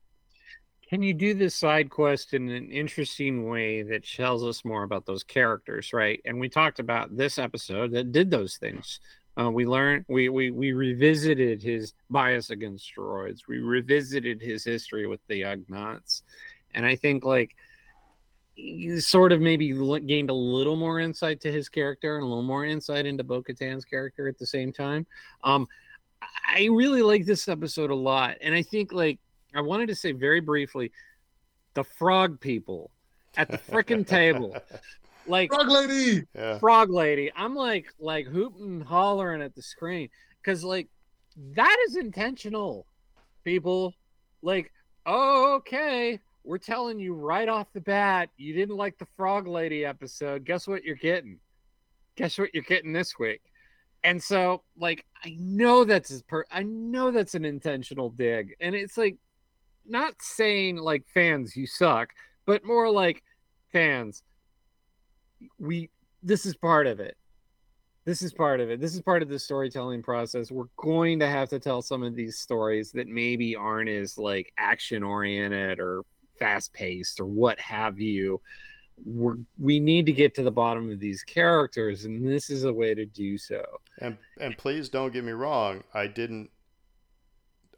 [0.90, 5.06] Can you do this side quest in an interesting way that tells us more about
[5.06, 6.20] those characters, right?
[6.26, 9.00] And we talked about this episode that did those things.
[9.40, 13.42] Uh, we learned we, we we revisited his bias against droids.
[13.48, 16.24] We revisited his history with the Ugnaughts,
[16.74, 17.56] and I think like
[18.56, 22.44] he sort of maybe gained a little more insight to his character and a little
[22.44, 25.06] more insight into Bo-Katan's character at the same time.
[25.44, 25.68] Um,
[26.54, 29.20] I really like this episode a lot, and I think like
[29.56, 30.92] I wanted to say very briefly,
[31.74, 32.92] the frog people
[33.38, 34.56] at the freaking table.
[35.28, 36.26] Like frog lady!
[36.34, 36.58] Yeah.
[36.58, 37.32] frog lady.
[37.36, 40.10] I'm like like hooting hollering at the screen.
[40.42, 40.88] Because like
[41.54, 42.88] that is intentional
[43.44, 43.94] people.
[44.42, 44.72] Like
[45.06, 49.86] oh, okay we're telling you right off the bat you didn't like the frog lady
[49.86, 50.46] episode.
[50.46, 51.40] Guess what you're getting?
[52.16, 53.42] Guess what you're getting this week?
[54.04, 58.56] And so like i know that's per i know that's an intentional dig.
[58.60, 59.18] And it's like
[59.90, 62.10] not saying like fans you suck
[62.46, 63.24] but more like
[63.72, 64.24] fans
[65.58, 65.90] we
[66.24, 67.16] this is part of it.
[68.06, 68.80] This is part of it.
[68.80, 70.52] This is part of the storytelling process.
[70.52, 74.52] We're going to have to tell some of these stories that maybe aren't as like
[74.58, 76.04] action oriented or
[76.40, 78.42] fast paced or what have you.
[79.06, 82.74] We're, we need to get to the bottom of these characters and this is a
[82.74, 83.64] way to do so.
[84.00, 86.50] And and please don't get me wrong i didn't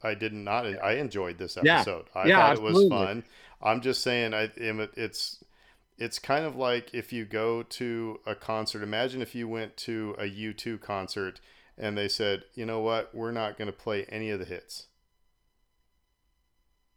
[0.04, 2.22] i did not i enjoyed this episode yeah.
[2.22, 2.86] i yeah, thought absolutely.
[2.86, 3.24] it was fun
[3.62, 5.42] i'm just saying i it's
[6.02, 8.82] it's kind of like if you go to a concert.
[8.82, 11.40] Imagine if you went to a U2 concert
[11.78, 14.86] and they said, you know what, we're not going to play any of the hits.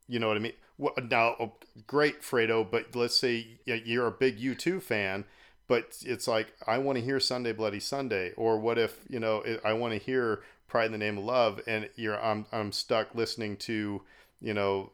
[0.07, 0.53] You know what I mean?
[0.77, 1.53] Well, now, oh,
[1.85, 5.25] great, Fredo, but let's say you're a big U2 fan,
[5.67, 8.33] but it's like, I want to hear Sunday Bloody Sunday.
[8.35, 10.41] Or what if, you know, I want to hear
[10.75, 14.01] Pride in the Name of Love and you're, I'm, I'm stuck listening to,
[14.41, 14.91] you know,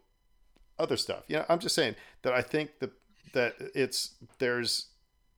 [0.77, 1.23] other stuff.
[1.27, 2.91] Yeah, I'm just saying that I think the
[3.33, 4.89] that it's there's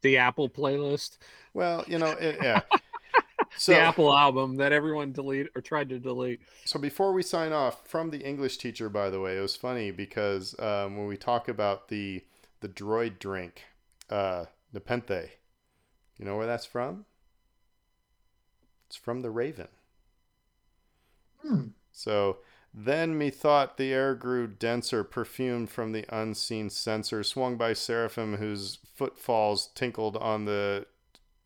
[0.01, 1.17] the Apple playlist.
[1.53, 2.59] Well, you know, it, yeah.
[3.55, 6.41] So, the Apple album that everyone delete or tried to delete.
[6.65, 9.91] So before we sign off, from the English teacher, by the way, it was funny
[9.91, 12.25] because um, when we talk about the
[12.59, 13.61] the droid drink,
[14.09, 15.29] uh, Nepenthe,
[16.17, 17.05] you know where that's from?
[18.87, 19.67] It's from the Raven.
[21.43, 21.67] Hmm.
[21.91, 22.37] So
[22.73, 28.79] then methought the air grew denser, perfumed from the unseen censer, swung by seraphim whose
[28.95, 30.87] footfalls tinkled on the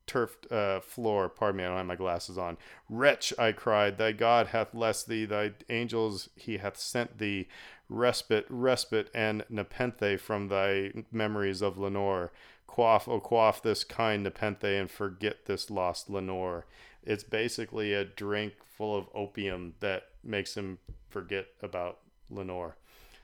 [0.05, 1.27] turfed uh, floor.
[1.27, 2.57] Pardon me, I don't have my glasses on.
[2.89, 7.49] Wretch, I cried, thy God hath blessed thee, thy angels he hath sent thee.
[7.89, 12.31] Respite, respite, and nepenthe from thy memories of Lenore.
[12.67, 16.65] Quaff, oh, quaff this kind nepenthe and forget this lost Lenore.
[17.07, 20.77] It's basically a drink full of opium that makes him
[21.09, 21.99] forget about
[22.29, 22.75] Lenore.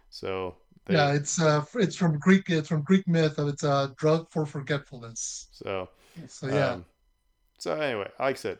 [0.09, 0.55] So
[0.85, 2.49] they, yeah, it's uh, it's from Greek.
[2.49, 3.35] It's from Greek myth.
[3.37, 5.47] It's a drug for forgetfulness.
[5.51, 5.89] So,
[6.27, 6.69] so yeah.
[6.71, 6.85] Um,
[7.57, 8.59] so anyway, like I said,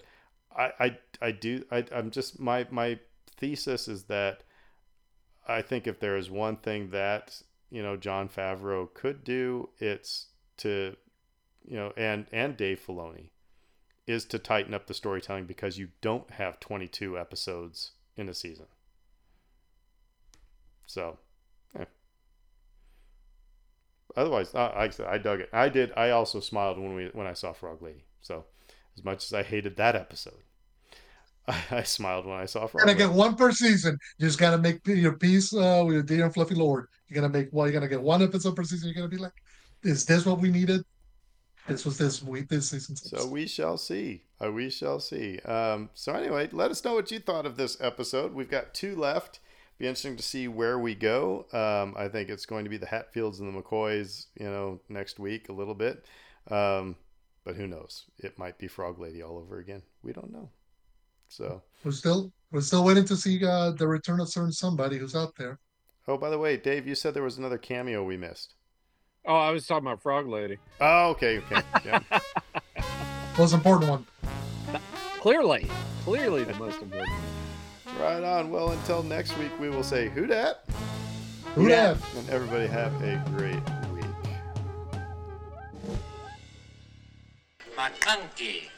[0.57, 2.99] I I, I do I, I'm just my my
[3.37, 4.43] thesis is that
[5.47, 10.27] I think if there is one thing that you know Jon Favreau could do, it's
[10.57, 10.97] to
[11.65, 13.29] you know and and Dave Filoni
[14.05, 18.65] is to tighten up the storytelling because you don't have 22 episodes in a season.
[20.85, 21.17] So,
[21.75, 21.85] yeah.
[24.15, 25.49] Otherwise, uh, I, I dug it.
[25.53, 25.91] I did.
[25.95, 28.05] I also smiled when we when I saw Frog Lady.
[28.21, 28.45] So,
[28.95, 30.43] as much as I hated that episode,
[31.47, 32.85] I, I smiled when I saw Frog.
[32.85, 33.97] You're gonna get one per season.
[34.17, 36.87] You just gotta make your peace uh, with your dear and fluffy lord.
[37.07, 37.65] You're gonna make well.
[37.65, 38.89] You're gonna get one episode per season.
[38.89, 39.33] You're gonna be like,
[39.81, 40.83] "Is this what we needed?
[41.67, 43.09] This was this week, this season." Six.
[43.09, 44.23] So we shall see.
[44.43, 45.39] Uh, we shall see.
[45.39, 48.33] Um, so anyway, let us know what you thought of this episode.
[48.33, 49.39] We've got two left
[49.83, 51.45] be interesting to see where we go.
[51.51, 55.19] Um, I think it's going to be the Hatfields and the McCoys, you know, next
[55.19, 56.05] week a little bit.
[56.49, 56.95] Um,
[57.43, 58.05] but who knows?
[58.19, 59.81] It might be Frog Lady all over again.
[60.01, 60.49] We don't know.
[61.27, 65.15] So we're still we're still waiting to see uh, the return of certain somebody who's
[65.15, 65.59] out there.
[66.07, 68.53] Oh, by the way, Dave, you said there was another cameo we missed.
[69.25, 70.57] Oh, I was talking about Frog Lady.
[70.81, 72.01] Oh, okay, okay, yeah.
[73.37, 74.05] most important one.
[75.19, 75.69] Clearly,
[76.03, 77.17] clearly the most important.
[77.99, 78.49] Right on.
[78.49, 80.65] Well, until next week, we will say who dat?
[81.55, 81.97] Who dat?
[82.17, 83.61] And everybody have a great
[83.93, 84.05] week.
[87.77, 88.72] McConkey.